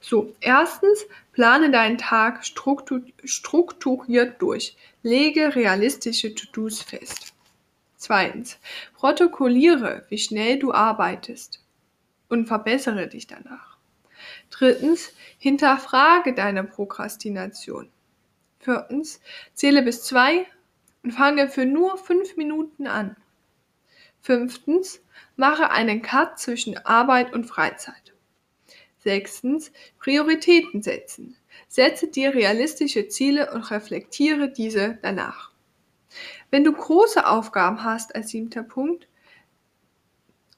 So, 0.00 0.34
erstens, 0.40 1.04
plane 1.32 1.70
deinen 1.70 1.98
Tag 1.98 2.44
strukturiert 2.44 4.42
durch. 4.42 4.76
Lege 5.02 5.54
realistische 5.54 6.34
To-Dos 6.34 6.82
fest. 6.82 7.32
Zweitens, 7.96 8.58
protokolliere, 8.94 10.04
wie 10.08 10.18
schnell 10.18 10.58
du 10.58 10.72
arbeitest 10.72 11.62
und 12.28 12.46
verbessere 12.46 13.08
dich 13.08 13.26
danach. 13.26 13.76
Drittens, 14.50 15.12
hinterfrage 15.38 16.34
deine 16.34 16.64
Prokrastination. 16.64 17.88
Viertens, 18.60 19.20
zähle 19.54 19.82
bis 19.82 20.04
zwei 20.04 20.46
und 21.02 21.12
fange 21.12 21.48
für 21.48 21.66
nur 21.66 21.98
fünf 21.98 22.36
Minuten 22.36 22.86
an. 22.86 23.16
Fünftens, 24.20 25.00
mache 25.36 25.70
einen 25.70 26.02
Cut 26.02 26.38
zwischen 26.38 26.78
Arbeit 26.78 27.32
und 27.32 27.44
Freizeit. 27.44 28.12
Sechstens, 28.98 29.72
Prioritäten 29.98 30.82
setzen. 30.82 31.36
Setze 31.68 32.06
dir 32.06 32.34
realistische 32.34 33.08
Ziele 33.08 33.52
und 33.52 33.70
reflektiere 33.70 34.48
diese 34.48 34.98
danach. 35.02 35.50
Wenn 36.50 36.64
du 36.64 36.72
große 36.72 37.26
Aufgaben 37.26 37.82
hast 37.82 38.14
als 38.14 38.28
siebter 38.28 38.62
Punkt 38.62 39.08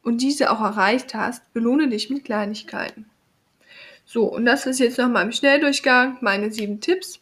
und 0.03 0.21
diese 0.21 0.51
auch 0.51 0.61
erreicht 0.61 1.15
hast, 1.15 1.53
belohne 1.55 1.89
dich 1.89 2.11
mit 2.11 2.25
Kleinigkeiten. 2.25 3.09
So, 4.05 4.25
und 4.25 4.45
das 4.45 4.67
ist 4.67 4.81
jetzt 4.81 4.99
nochmal 4.99 5.25
im 5.25 5.33
Schnelldurchgang 5.33 6.19
meine 6.21 6.53
sieben 6.53 6.81
Tipps. 6.81 7.21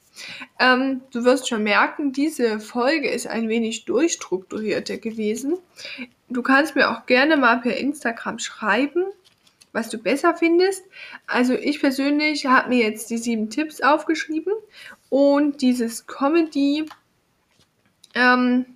Ähm, 0.59 1.03
du 1.13 1.25
wirst 1.25 1.49
schon 1.49 1.63
merken, 1.63 2.13
diese 2.13 2.61
Folge 2.61 3.09
ist 3.09 3.27
ein 3.27 3.49
wenig 3.49 3.85
durchstrukturierter 3.85 4.99
gewesen. 4.99 5.59
Du 6.29 6.43
kannst 6.43 6.75
mir 6.77 6.91
auch 6.91 7.07
gerne 7.07 7.37
mal 7.37 7.61
per 7.61 7.77
Instagram 7.77 8.39
schreiben, 8.39 9.05
was 9.73 9.89
du 9.89 9.99
besser 9.99 10.37
findest. 10.37 10.85
Also 11.27 11.55
ich 11.55 11.81
persönlich 11.81 12.47
habe 12.47 12.69
mir 12.69 12.85
jetzt 12.85 13.11
die 13.11 13.19
sieben 13.19 13.51
Tipps 13.51 13.81
aufgeschrieben 13.81 14.53
und 15.09 15.63
dieses 15.63 16.07
Comedy, 16.07 16.87
ähm, 18.15 18.67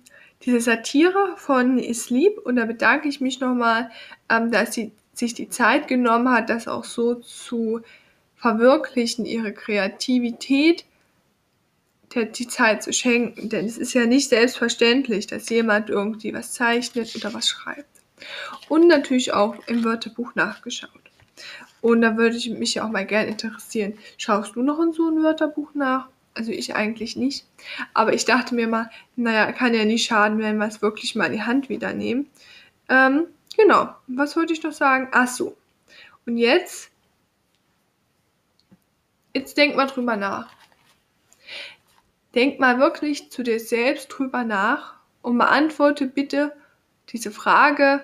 diese 0.43 0.61
Satire 0.61 1.35
von 1.37 1.81
Sleep 1.93 2.37
und 2.39 2.55
da 2.55 2.65
bedanke 2.65 3.07
ich 3.07 3.21
mich 3.21 3.39
nochmal, 3.39 3.91
ähm, 4.29 4.51
dass 4.51 4.73
sie 4.73 4.91
sich 5.13 5.33
die 5.33 5.49
Zeit 5.49 5.87
genommen 5.87 6.29
hat, 6.29 6.49
das 6.49 6.67
auch 6.67 6.83
so 6.83 7.15
zu 7.15 7.81
verwirklichen, 8.35 9.25
ihre 9.25 9.51
Kreativität 9.51 10.85
der, 12.13 12.25
die 12.25 12.47
Zeit 12.47 12.83
zu 12.83 12.93
schenken. 12.93 13.49
Denn 13.49 13.65
es 13.65 13.77
ist 13.77 13.93
ja 13.93 14.05
nicht 14.05 14.29
selbstverständlich, 14.29 15.27
dass 15.27 15.49
jemand 15.49 15.89
irgendwie 15.89 16.33
was 16.33 16.53
zeichnet 16.53 17.15
oder 17.15 17.33
was 17.33 17.47
schreibt. 17.47 17.85
Und 18.69 18.87
natürlich 18.87 19.33
auch 19.33 19.55
im 19.67 19.83
Wörterbuch 19.83 20.35
nachgeschaut. 20.35 20.91
Und 21.81 22.01
da 22.01 22.17
würde 22.17 22.37
ich 22.37 22.49
mich 22.49 22.81
auch 22.81 22.89
mal 22.89 23.05
gerne 23.05 23.29
interessieren. 23.29 23.97
Schaust 24.17 24.55
du 24.55 24.63
noch 24.63 24.79
in 24.79 24.93
so 24.93 25.09
ein 25.09 25.21
Wörterbuch 25.21 25.73
nach? 25.73 26.07
Also 26.33 26.51
ich 26.51 26.75
eigentlich 26.75 27.15
nicht. 27.15 27.45
Aber 27.93 28.13
ich 28.13 28.25
dachte 28.25 28.55
mir 28.55 28.67
mal, 28.67 28.89
naja, 29.15 29.51
kann 29.51 29.73
ja 29.73 29.85
nicht 29.85 30.05
schaden, 30.05 30.39
wenn 30.39 30.57
wir 30.57 30.67
es 30.67 30.81
wirklich 30.81 31.15
mal 31.15 31.25
in 31.25 31.33
die 31.33 31.43
Hand 31.43 31.69
wieder 31.69 31.93
nehmen. 31.93 32.29
Ähm, 32.89 33.25
genau. 33.55 33.89
Was 34.07 34.35
wollte 34.35 34.53
ich 34.53 34.63
noch 34.63 34.73
sagen? 34.73 35.09
Ach 35.11 35.27
so. 35.27 35.55
Und 36.25 36.37
jetzt, 36.37 36.91
jetzt 39.33 39.57
denk 39.57 39.75
mal 39.75 39.87
drüber 39.87 40.15
nach. 40.15 40.49
Denk 42.37 42.59
mal 42.59 42.77
wirklich 42.77 43.31
zu 43.31 43.41
dir 43.41 43.59
selbst 43.59 44.09
drüber 44.09 44.43
nach 44.43 44.93
und 45.23 45.39
beantworte 45.39 46.05
bitte 46.05 46.55
diese 47.09 47.31
Frage 47.31 48.03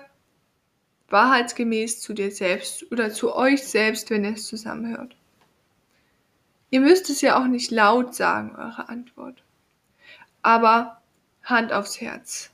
wahrheitsgemäß 1.08 2.00
zu 2.00 2.14
dir 2.14 2.32
selbst 2.32 2.90
oder 2.90 3.12
zu 3.12 3.32
euch 3.36 3.62
selbst, 3.62 4.10
wenn 4.10 4.24
ihr 4.24 4.32
es 4.32 4.48
zusammenhört. 4.48 5.14
Ihr 6.70 6.80
müsst 6.80 7.10
es 7.10 7.20
ja 7.20 7.40
auch 7.40 7.46
nicht 7.46 7.70
laut 7.70 8.16
sagen, 8.16 8.56
eure 8.56 8.88
Antwort. 8.88 9.44
Aber 10.42 11.00
Hand 11.44 11.72
aufs 11.72 12.00
Herz. 12.00 12.50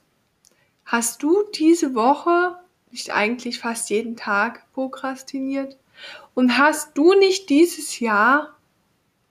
Hast 0.85 1.23
du 1.23 1.41
diese 1.55 1.95
Woche 1.95 2.57
nicht 2.91 3.11
eigentlich 3.11 3.57
fast 3.57 3.89
jeden 3.89 4.15
Tag 4.15 4.71
prokrastiniert? 4.73 5.77
Und 6.35 6.59
hast 6.59 6.95
du 6.95 7.15
nicht 7.15 7.49
dieses 7.49 7.99
Jahr 7.99 8.55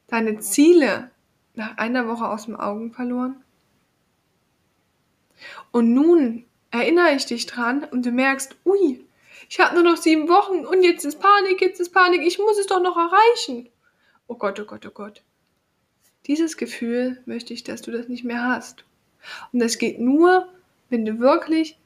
deine 0.08 0.40
Ziele 0.40 1.12
nach 1.60 1.76
einer 1.76 2.08
Woche 2.08 2.28
aus 2.28 2.46
dem 2.46 2.56
Augen 2.56 2.90
verloren? 2.92 3.36
Und 5.70 5.92
nun 5.92 6.44
erinnere 6.70 7.12
ich 7.12 7.26
dich 7.26 7.46
dran 7.46 7.84
und 7.84 8.04
du 8.04 8.10
merkst, 8.10 8.56
ui, 8.64 9.04
ich 9.48 9.60
habe 9.60 9.74
nur 9.74 9.84
noch 9.84 9.96
sieben 9.96 10.28
Wochen 10.28 10.64
und 10.66 10.82
jetzt 10.82 11.04
ist 11.04 11.20
Panik, 11.20 11.60
jetzt 11.60 11.80
ist 11.80 11.92
Panik, 11.92 12.22
ich 12.22 12.38
muss 12.38 12.58
es 12.58 12.66
doch 12.66 12.82
noch 12.82 12.96
erreichen. 12.96 13.68
Oh 14.26 14.36
Gott, 14.36 14.58
oh 14.60 14.64
Gott, 14.64 14.86
oh 14.86 14.90
Gott. 14.90 15.22
Dieses 16.26 16.56
Gefühl 16.56 17.22
möchte 17.26 17.52
ich, 17.52 17.64
dass 17.64 17.82
du 17.82 17.90
das 17.90 18.08
nicht 18.08 18.24
mehr 18.24 18.42
hast. 18.42 18.84
Und 19.52 19.60
das 19.60 19.78
geht 19.78 20.00
nur, 20.00 20.48
wenn 20.88 21.04
du 21.04 21.18
wirklich, 21.18 21.78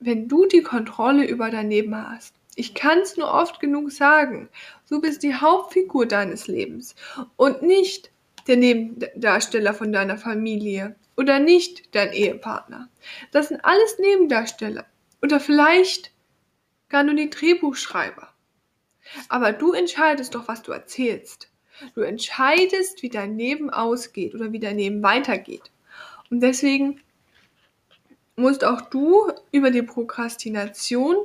wenn 0.00 0.28
du 0.28 0.46
die 0.46 0.62
Kontrolle 0.62 1.26
über 1.26 1.50
dein 1.50 1.70
Leben 1.70 1.96
hast. 1.96 2.34
Ich 2.56 2.74
kann 2.74 2.98
es 2.98 3.16
nur 3.16 3.32
oft 3.32 3.58
genug 3.58 3.90
sagen. 3.90 4.48
Du 4.88 5.00
bist 5.00 5.22
die 5.22 5.34
Hauptfigur 5.34 6.06
deines 6.06 6.46
Lebens 6.46 6.94
und 7.36 7.62
nicht 7.62 8.10
der 8.46 8.56
Nebendarsteller 8.56 9.74
von 9.74 9.92
deiner 9.92 10.18
Familie 10.18 10.96
oder 11.16 11.38
nicht 11.38 11.94
dein 11.94 12.12
Ehepartner. 12.12 12.88
Das 13.30 13.48
sind 13.48 13.64
alles 13.64 13.98
Nebendarsteller 13.98 14.86
oder 15.22 15.40
vielleicht 15.40 16.12
gar 16.88 17.02
nur 17.02 17.14
die 17.14 17.30
Drehbuchschreiber. 17.30 18.28
Aber 19.28 19.52
du 19.52 19.72
entscheidest 19.72 20.34
doch, 20.34 20.48
was 20.48 20.62
du 20.62 20.72
erzählst. 20.72 21.48
Du 21.94 22.02
entscheidest, 22.02 23.02
wie 23.02 23.08
dein 23.08 23.36
Leben 23.36 23.70
ausgeht 23.70 24.34
oder 24.34 24.52
wie 24.52 24.60
dein 24.60 24.78
Leben 24.78 25.02
weitergeht. 25.02 25.70
Und 26.30 26.40
deswegen 26.40 27.00
musst 28.36 28.64
auch 28.64 28.80
du 28.82 29.30
über 29.52 29.70
die 29.70 29.82
Prokrastination 29.82 31.16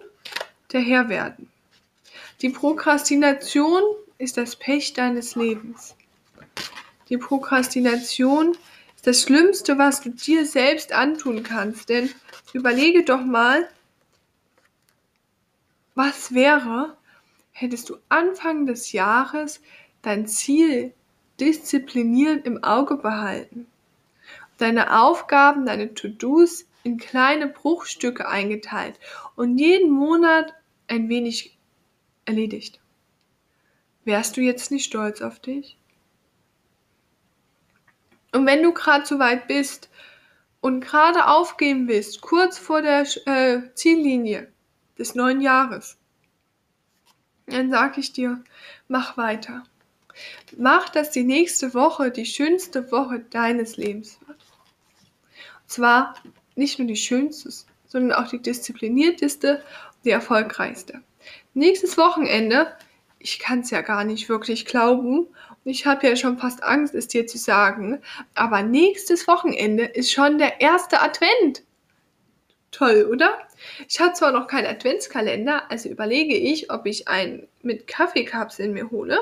der 0.71 0.81
Herr 0.81 1.09
werden. 1.09 1.51
Die 2.41 2.49
Prokrastination 2.49 3.81
ist 4.17 4.37
das 4.37 4.55
Pech 4.55 4.93
deines 4.93 5.35
Lebens. 5.35 5.95
Die 7.09 7.17
Prokrastination 7.17 8.55
ist 8.95 9.07
das 9.07 9.23
Schlimmste, 9.23 9.77
was 9.77 10.01
du 10.01 10.11
dir 10.11 10.45
selbst 10.45 10.93
antun 10.93 11.43
kannst. 11.43 11.89
Denn 11.89 12.09
überlege 12.53 13.03
doch 13.03 13.23
mal, 13.23 13.67
was 15.95 16.33
wäre, 16.33 16.97
hättest 17.51 17.89
du 17.89 17.97
Anfang 18.09 18.65
des 18.65 18.91
Jahres 18.91 19.61
dein 20.01 20.27
Ziel 20.27 20.93
diszipliniert 21.39 22.45
im 22.45 22.63
Auge 22.63 22.97
behalten, 22.97 23.65
deine 24.57 25.01
Aufgaben, 25.01 25.65
deine 25.65 25.93
To-Dos 25.93 26.65
in 26.83 26.97
kleine 26.97 27.47
Bruchstücke 27.47 28.27
eingeteilt 28.27 28.99
und 29.35 29.57
jeden 29.57 29.91
Monat 29.91 30.53
ein 30.87 31.09
wenig 31.09 31.57
erledigt. 32.25 32.79
Wärst 34.05 34.37
du 34.37 34.41
jetzt 34.41 34.71
nicht 34.71 34.85
stolz 34.85 35.21
auf 35.21 35.39
dich? 35.39 35.78
Und 38.31 38.45
wenn 38.45 38.63
du 38.63 38.73
gerade 38.73 39.05
so 39.05 39.19
weit 39.19 39.47
bist 39.47 39.89
und 40.61 40.81
gerade 40.81 41.27
aufgeben 41.27 41.87
willst, 41.87 42.21
kurz 42.21 42.57
vor 42.57 42.81
der 42.81 43.05
äh, 43.25 43.73
Ziellinie 43.73 44.51
des 44.97 45.15
neuen 45.15 45.41
Jahres, 45.41 45.97
dann 47.47 47.71
sage 47.71 47.99
ich 47.99 48.13
dir, 48.13 48.43
mach 48.87 49.17
weiter. 49.17 49.63
Mach, 50.57 50.89
dass 50.89 51.11
die 51.11 51.23
nächste 51.23 51.73
Woche 51.73 52.11
die 52.11 52.25
schönste 52.25 52.91
Woche 52.91 53.19
deines 53.19 53.77
Lebens 53.77 54.19
wird. 54.27 54.37
Und 55.61 55.69
zwar 55.69 56.15
nicht 56.55 56.77
nur 56.77 56.87
die 56.87 56.95
schönste, 56.95 57.49
sondern 57.87 58.11
auch 58.13 58.29
die 58.29 58.41
disziplinierteste, 58.41 59.63
die 60.03 60.11
erfolgreichste. 60.11 61.01
Nächstes 61.53 61.97
Wochenende, 61.97 62.75
ich 63.17 63.39
kann 63.39 63.61
es 63.61 63.69
ja 63.69 63.81
gar 63.81 64.03
nicht 64.03 64.29
wirklich 64.29 64.65
glauben, 64.65 65.27
und 65.27 65.48
ich 65.69 65.85
habe 65.85 66.07
ja 66.07 66.15
schon 66.15 66.37
fast 66.37 66.63
Angst, 66.63 66.95
es 66.95 67.07
dir 67.07 67.27
zu 67.27 67.37
sagen, 67.37 68.01
aber 68.35 68.63
nächstes 68.63 69.27
Wochenende 69.27 69.85
ist 69.85 70.11
schon 70.11 70.37
der 70.37 70.61
erste 70.61 71.01
Advent. 71.01 71.63
Toll, 72.71 73.07
oder? 73.11 73.37
Ich 73.87 73.99
habe 73.99 74.13
zwar 74.13 74.31
noch 74.31 74.47
keinen 74.47 74.67
Adventskalender, 74.67 75.69
also 75.71 75.89
überlege 75.89 76.35
ich, 76.35 76.71
ob 76.71 76.85
ich 76.85 77.07
einen 77.07 77.47
mit 77.63 77.87
Kaffeekapseln 77.87 78.73
mir 78.73 78.91
hole. 78.91 79.17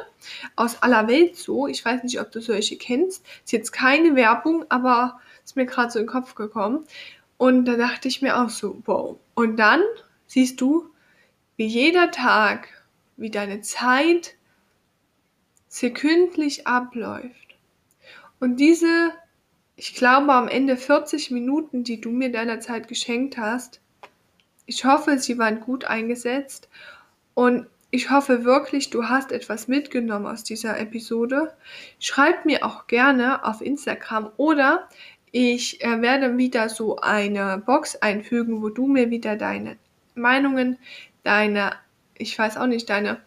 Aus 0.55 0.81
aller 0.81 1.07
Welt 1.07 1.37
so. 1.37 1.67
Ich 1.67 1.83
weiß 1.83 2.03
nicht, 2.03 2.19
ob 2.19 2.31
du 2.31 2.41
solche 2.41 2.77
kennst. 2.77 3.25
Ist 3.45 3.51
jetzt 3.53 3.71
keine 3.71 4.15
Werbung, 4.15 4.65
aber 4.69 5.19
ist 5.45 5.55
mir 5.55 5.65
gerade 5.65 5.91
so 5.91 5.99
in 5.99 6.05
den 6.05 6.11
Kopf 6.11 6.35
gekommen. 6.35 6.85
Und 7.37 7.65
da 7.65 7.77
dachte 7.77 8.07
ich 8.07 8.21
mir 8.21 8.37
auch 8.37 8.49
so, 8.49 8.81
wow. 8.85 9.17
Und 9.33 9.57
dann 9.57 9.81
siehst 10.27 10.59
du, 10.59 10.89
wie 11.55 11.67
jeder 11.67 12.11
Tag, 12.11 12.67
wie 13.15 13.31
deine 13.31 13.61
Zeit 13.61 14.35
sekündlich 15.79 16.65
abläuft. 16.65 17.55
Und 18.39 18.59
diese, 18.59 19.11
ich 19.75 19.93
glaube 19.93 20.33
am 20.33 20.47
Ende 20.47 20.75
40 20.75 21.29
Minuten, 21.29 21.83
die 21.83 22.01
du 22.01 22.09
mir 22.09 22.31
deiner 22.31 22.59
Zeit 22.59 22.87
geschenkt 22.87 23.37
hast, 23.37 23.79
ich 24.65 24.85
hoffe, 24.85 25.19
sie 25.19 25.37
waren 25.37 25.59
gut 25.59 25.85
eingesetzt 25.85 26.67
und 27.35 27.67
ich 27.91 28.09
hoffe 28.09 28.43
wirklich, 28.43 28.89
du 28.89 29.07
hast 29.07 29.31
etwas 29.31 29.67
mitgenommen 29.67 30.25
aus 30.25 30.43
dieser 30.43 30.79
Episode. 30.79 31.53
Schreib 31.99 32.45
mir 32.45 32.65
auch 32.65 32.87
gerne 32.87 33.45
auf 33.45 33.61
Instagram 33.61 34.31
oder 34.37 34.89
ich 35.31 35.83
äh, 35.83 36.01
werde 36.01 36.37
wieder 36.37 36.69
so 36.69 36.97
eine 36.97 37.61
Box 37.63 37.95
einfügen, 37.97 38.63
wo 38.63 38.69
du 38.69 38.87
mir 38.87 39.11
wieder 39.11 39.35
deine 39.35 39.77
Meinungen, 40.15 40.79
deine, 41.23 41.73
ich 42.17 42.37
weiß 42.37 42.57
auch 42.57 42.65
nicht, 42.65 42.89
deine 42.89 43.21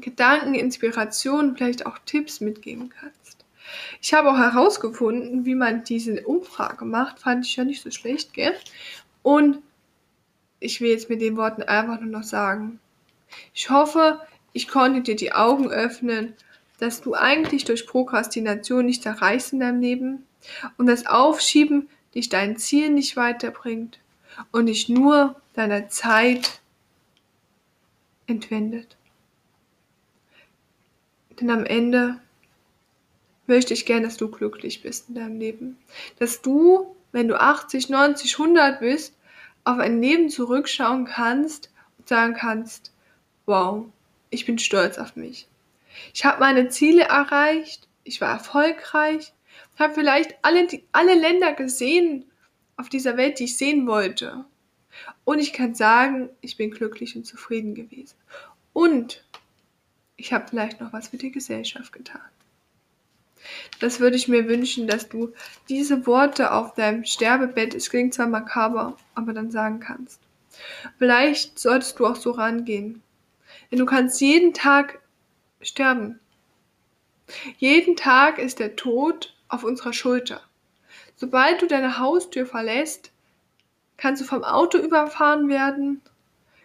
Gedanken, 0.00 0.54
Inspirationen, 0.54 1.56
vielleicht 1.56 1.86
auch 1.86 1.98
Tipps 2.04 2.40
mitgeben 2.40 2.88
kannst. 2.88 3.44
Ich 4.00 4.12
habe 4.14 4.30
auch 4.30 4.38
herausgefunden, 4.38 5.44
wie 5.44 5.54
man 5.54 5.84
diese 5.84 6.26
Umfrage 6.26 6.84
macht, 6.84 7.20
fand 7.20 7.46
ich 7.46 7.56
ja 7.56 7.64
nicht 7.64 7.82
so 7.82 7.90
schlecht, 7.90 8.32
gell? 8.32 8.54
Und 9.22 9.58
ich 10.60 10.80
will 10.80 10.90
jetzt 10.90 11.08
mit 11.08 11.20
den 11.20 11.36
Worten 11.36 11.62
einfach 11.62 12.00
nur 12.00 12.10
noch 12.10 12.22
sagen, 12.22 12.80
ich 13.54 13.70
hoffe, 13.70 14.20
ich 14.52 14.68
konnte 14.68 15.00
dir 15.00 15.16
die 15.16 15.32
Augen 15.32 15.70
öffnen, 15.70 16.34
dass 16.78 17.00
du 17.00 17.14
eigentlich 17.14 17.64
durch 17.64 17.86
Prokrastination 17.86 18.84
nicht 18.86 19.06
erreichst 19.06 19.52
in 19.52 19.60
deinem 19.60 19.80
Leben 19.80 20.26
und 20.76 20.86
das 20.86 21.06
Aufschieben 21.06 21.88
dich 22.14 22.28
dein 22.28 22.56
Ziel 22.56 22.90
nicht 22.90 23.16
weiterbringt 23.16 24.00
und 24.50 24.66
dich 24.66 24.88
nur 24.88 25.40
deiner 25.54 25.88
Zeit 25.88 26.60
entwendet. 28.26 28.96
Denn 31.42 31.50
am 31.50 31.66
Ende 31.66 32.20
möchte 33.48 33.74
ich 33.74 33.84
gern, 33.84 34.04
dass 34.04 34.16
du 34.16 34.30
glücklich 34.30 34.80
bist 34.80 35.08
in 35.08 35.16
deinem 35.16 35.40
Leben. 35.40 35.76
Dass 36.20 36.40
du, 36.40 36.94
wenn 37.10 37.26
du 37.26 37.38
80, 37.38 37.88
90, 37.88 38.38
100 38.38 38.78
bist, 38.78 39.18
auf 39.64 39.80
ein 39.80 40.00
Leben 40.00 40.30
zurückschauen 40.30 41.04
kannst 41.04 41.72
und 41.98 42.06
sagen 42.08 42.34
kannst, 42.34 42.92
wow, 43.44 43.86
ich 44.30 44.46
bin 44.46 44.60
stolz 44.60 44.98
auf 44.98 45.16
mich. 45.16 45.48
Ich 46.14 46.24
habe 46.24 46.38
meine 46.38 46.68
Ziele 46.68 47.02
erreicht, 47.02 47.88
ich 48.04 48.20
war 48.20 48.30
erfolgreich, 48.30 49.32
habe 49.80 49.94
vielleicht 49.94 50.36
alle, 50.42 50.68
die, 50.68 50.84
alle 50.92 51.14
Länder 51.14 51.54
gesehen 51.54 52.24
auf 52.76 52.88
dieser 52.88 53.16
Welt, 53.16 53.40
die 53.40 53.44
ich 53.44 53.56
sehen 53.56 53.88
wollte. 53.88 54.44
Und 55.24 55.40
ich 55.40 55.52
kann 55.52 55.74
sagen, 55.74 56.30
ich 56.40 56.56
bin 56.56 56.70
glücklich 56.70 57.16
und 57.16 57.26
zufrieden 57.26 57.74
gewesen. 57.74 58.14
Und 58.72 59.24
ich 60.22 60.32
habe 60.32 60.46
vielleicht 60.48 60.80
noch 60.80 60.92
was 60.92 61.08
für 61.08 61.16
die 61.16 61.32
Gesellschaft 61.32 61.92
getan. 61.92 62.20
Das 63.80 63.98
würde 63.98 64.14
ich 64.14 64.28
mir 64.28 64.46
wünschen, 64.46 64.86
dass 64.86 65.08
du 65.08 65.32
diese 65.68 66.06
Worte 66.06 66.52
auf 66.52 66.74
deinem 66.74 67.04
Sterbebett, 67.04 67.74
es 67.74 67.90
klingt 67.90 68.14
zwar 68.14 68.28
makaber, 68.28 68.96
aber 69.16 69.32
dann 69.32 69.50
sagen 69.50 69.80
kannst. 69.80 70.20
Vielleicht 70.96 71.58
solltest 71.58 71.98
du 71.98 72.06
auch 72.06 72.14
so 72.14 72.30
rangehen. 72.30 73.02
Denn 73.72 73.80
du 73.80 73.84
kannst 73.84 74.20
jeden 74.20 74.54
Tag 74.54 75.00
sterben. 75.60 76.20
Jeden 77.58 77.96
Tag 77.96 78.38
ist 78.38 78.60
der 78.60 78.76
Tod 78.76 79.34
auf 79.48 79.64
unserer 79.64 79.92
Schulter. 79.92 80.40
Sobald 81.16 81.62
du 81.62 81.66
deine 81.66 81.98
Haustür 81.98 82.46
verlässt, 82.46 83.10
kannst 83.96 84.22
du 84.22 84.26
vom 84.26 84.44
Auto 84.44 84.78
überfahren 84.78 85.48
werden, 85.48 86.00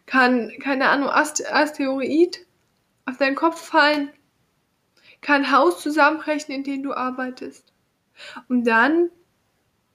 kann, 0.06 0.52
keine 0.60 0.90
Ahnung, 0.90 1.10
Asteroid 1.10 2.47
auf 3.08 3.18
deinen 3.18 3.36
Kopf 3.36 3.60
fallen, 3.60 4.10
kann 5.22 5.52
Haus 5.52 5.82
zusammenbrechen, 5.82 6.54
in 6.54 6.64
dem 6.64 6.84
du 6.84 6.94
arbeitest. 6.94 7.64
Und 8.50 8.66
dann 8.66 9.10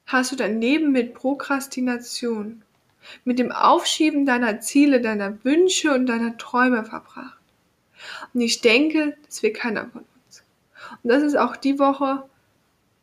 hast 0.06 0.32
du 0.32 0.36
dein 0.36 0.60
Leben 0.60 0.92
mit 0.92 1.14
Prokrastination, 1.14 2.62
mit 3.24 3.38
dem 3.38 3.52
Aufschieben 3.52 4.26
deiner 4.26 4.60
Ziele, 4.60 5.00
deiner 5.00 5.44
Wünsche 5.44 5.92
und 5.92 6.06
deiner 6.06 6.36
Träume 6.36 6.84
verbracht. 6.84 7.38
Und 8.34 8.40
ich 8.40 8.60
denke, 8.60 9.16
das 9.26 9.42
will 9.42 9.52
keiner 9.52 9.86
von 9.86 10.04
uns. 10.26 10.42
Und 11.02 11.10
das 11.10 11.22
ist 11.22 11.36
auch 11.36 11.56
die 11.56 11.78
Woche 11.78 12.24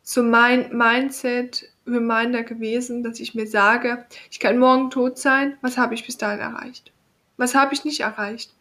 so 0.02 0.22
mein 0.22 0.76
Mindset 0.76 1.70
Reminder 1.86 2.42
gewesen, 2.42 3.02
dass 3.02 3.20
ich 3.20 3.34
mir 3.34 3.46
sage, 3.46 4.04
ich 4.30 4.40
kann 4.40 4.58
morgen 4.58 4.90
tot 4.90 5.18
sein, 5.18 5.56
was 5.60 5.78
habe 5.78 5.94
ich 5.94 6.04
bis 6.04 6.18
dahin 6.18 6.40
erreicht? 6.40 6.92
Was 7.36 7.54
habe 7.54 7.74
ich 7.74 7.84
nicht 7.84 8.00
erreicht? 8.00 8.52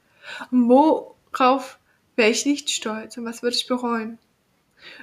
Und 0.52 0.62
worauf 1.32 1.80
wäre 2.16 2.30
ich 2.30 2.46
nicht 2.46 2.70
stolz 2.70 3.18
und 3.18 3.26
was 3.26 3.44
würde 3.44 3.56
ich 3.56 3.68
bereuen? 3.68 4.18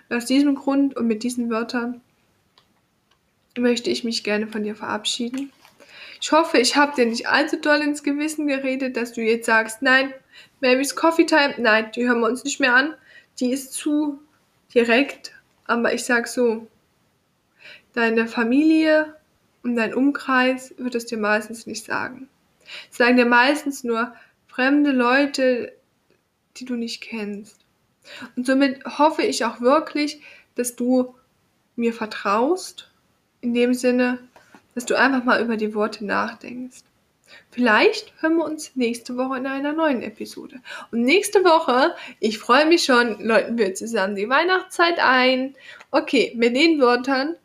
Und 0.08 0.16
aus 0.16 0.26
diesem 0.26 0.54
Grund 0.54 0.96
und 0.96 1.06
mit 1.06 1.22
diesen 1.22 1.50
Wörtern 1.50 2.00
möchte 3.56 3.90
ich 3.90 4.04
mich 4.04 4.24
gerne 4.24 4.46
von 4.46 4.62
dir 4.62 4.74
verabschieden. 4.74 5.52
Ich 6.20 6.32
hoffe, 6.32 6.58
ich 6.58 6.76
habe 6.76 6.94
dir 6.96 7.06
nicht 7.06 7.28
allzu 7.28 7.56
doll 7.56 7.80
ins 7.80 8.02
Gewissen 8.02 8.46
geredet, 8.46 8.96
dass 8.96 9.12
du 9.12 9.20
jetzt 9.20 9.46
sagst, 9.46 9.82
nein, 9.82 10.12
Mary's 10.60 10.96
Coffee 10.96 11.26
Time, 11.26 11.54
nein, 11.58 11.90
die 11.94 12.06
hören 12.06 12.20
wir 12.20 12.28
uns 12.28 12.44
nicht 12.44 12.60
mehr 12.60 12.74
an. 12.74 12.94
Die 13.38 13.50
ist 13.50 13.72
zu 13.72 14.18
direkt, 14.74 15.32
aber 15.66 15.92
ich 15.92 16.04
sag 16.04 16.26
so, 16.26 16.66
deine 17.92 18.26
Familie 18.26 19.14
und 19.62 19.76
dein 19.76 19.94
Umkreis 19.94 20.74
wird 20.78 20.94
es 20.94 21.06
dir 21.06 21.18
meistens 21.18 21.66
nicht 21.66 21.84
sagen. 21.84 22.28
Sie 22.90 22.98
sagen 22.98 23.16
dir 23.16 23.26
meistens 23.26 23.84
nur 23.84 24.14
fremde 24.46 24.90
Leute, 24.90 25.72
die 26.58 26.64
du 26.64 26.74
nicht 26.74 27.00
kennst. 27.00 27.58
Und 28.36 28.46
somit 28.46 28.84
hoffe 28.98 29.22
ich 29.22 29.44
auch 29.44 29.60
wirklich, 29.60 30.20
dass 30.54 30.76
du 30.76 31.14
mir 31.76 31.92
vertraust, 31.92 32.90
in 33.40 33.54
dem 33.54 33.74
Sinne, 33.74 34.18
dass 34.74 34.86
du 34.86 34.94
einfach 34.94 35.24
mal 35.24 35.42
über 35.42 35.56
die 35.56 35.74
Worte 35.74 36.04
nachdenkst. 36.04 36.82
Vielleicht 37.50 38.12
hören 38.20 38.36
wir 38.36 38.44
uns 38.44 38.76
nächste 38.76 39.16
Woche 39.16 39.38
in 39.38 39.46
einer 39.46 39.72
neuen 39.72 40.02
Episode. 40.02 40.60
Und 40.92 41.02
nächste 41.02 41.44
Woche, 41.44 41.94
ich 42.20 42.38
freue 42.38 42.66
mich 42.66 42.84
schon, 42.84 43.20
läuten 43.20 43.58
wir 43.58 43.74
zusammen 43.74 44.14
die 44.14 44.28
Weihnachtszeit 44.28 44.98
ein. 44.98 45.54
Okay, 45.90 46.32
mit 46.36 46.54
den 46.54 46.80
Wörtern, 46.80 47.36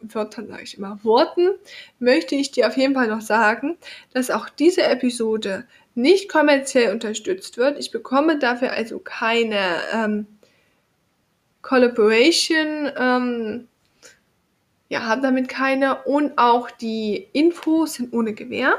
Wörtern 0.00 0.48
sage 0.48 0.62
ich 0.62 0.78
immer, 0.78 0.98
Worten, 1.02 1.50
möchte 1.98 2.36
ich 2.36 2.52
dir 2.52 2.68
auf 2.68 2.76
jeden 2.76 2.94
Fall 2.94 3.08
noch 3.08 3.20
sagen, 3.20 3.76
dass 4.14 4.30
auch 4.30 4.48
diese 4.48 4.82
Episode 4.82 5.66
nicht 5.98 6.30
kommerziell 6.30 6.92
unterstützt 6.92 7.58
wird. 7.58 7.78
Ich 7.78 7.90
bekomme 7.90 8.38
dafür 8.38 8.72
also 8.72 8.98
keine 8.98 9.58
ähm, 9.92 10.26
Collaboration. 11.60 12.90
Ähm, 12.96 13.68
ja, 14.88 15.02
habe 15.02 15.20
damit 15.20 15.48
keine 15.48 16.04
und 16.04 16.38
auch 16.38 16.70
die 16.70 17.28
Infos 17.32 17.94
sind 17.94 18.14
ohne 18.14 18.32
Gewähr. 18.32 18.78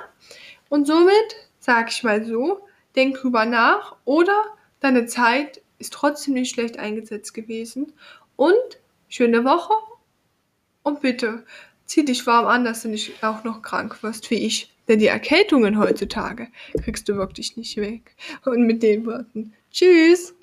Und 0.70 0.88
somit, 0.88 1.36
sage 1.60 1.90
ich 1.92 2.04
mal 2.04 2.26
so, 2.26 2.62
denk 2.96 3.18
drüber 3.18 3.46
nach 3.46 3.96
oder 4.06 4.46
deine 4.80 5.06
Zeit 5.06 5.62
ist 5.78 5.94
trotzdem 5.94 6.34
nicht 6.34 6.54
schlecht 6.54 6.80
eingesetzt 6.80 7.34
gewesen. 7.34 7.94
Und 8.36 8.80
schöne 9.08 9.44
Woche 9.44 9.74
und 10.84 11.02
bitte 11.02 11.44
zieh 11.86 12.06
dich 12.06 12.26
warm 12.26 12.48
an, 12.48 12.64
dass 12.64 12.82
du 12.82 12.88
nicht 12.88 13.24
auch 13.24 13.44
noch 13.44 13.62
krank 13.62 14.02
wirst 14.04 14.30
wie 14.32 14.46
ich. 14.46 14.74
Denn 14.90 15.00
die 15.00 15.08
Erkältungen 15.08 15.80
heutzutage 15.80 16.48
kriegst 16.84 17.08
du 17.08 17.16
wirklich 17.16 17.56
nicht 17.56 17.78
weg. 17.78 18.16
Und 18.44 18.66
mit 18.68 18.84
den 18.84 19.06
Worten. 19.06 19.54
Tschüss! 19.72 20.34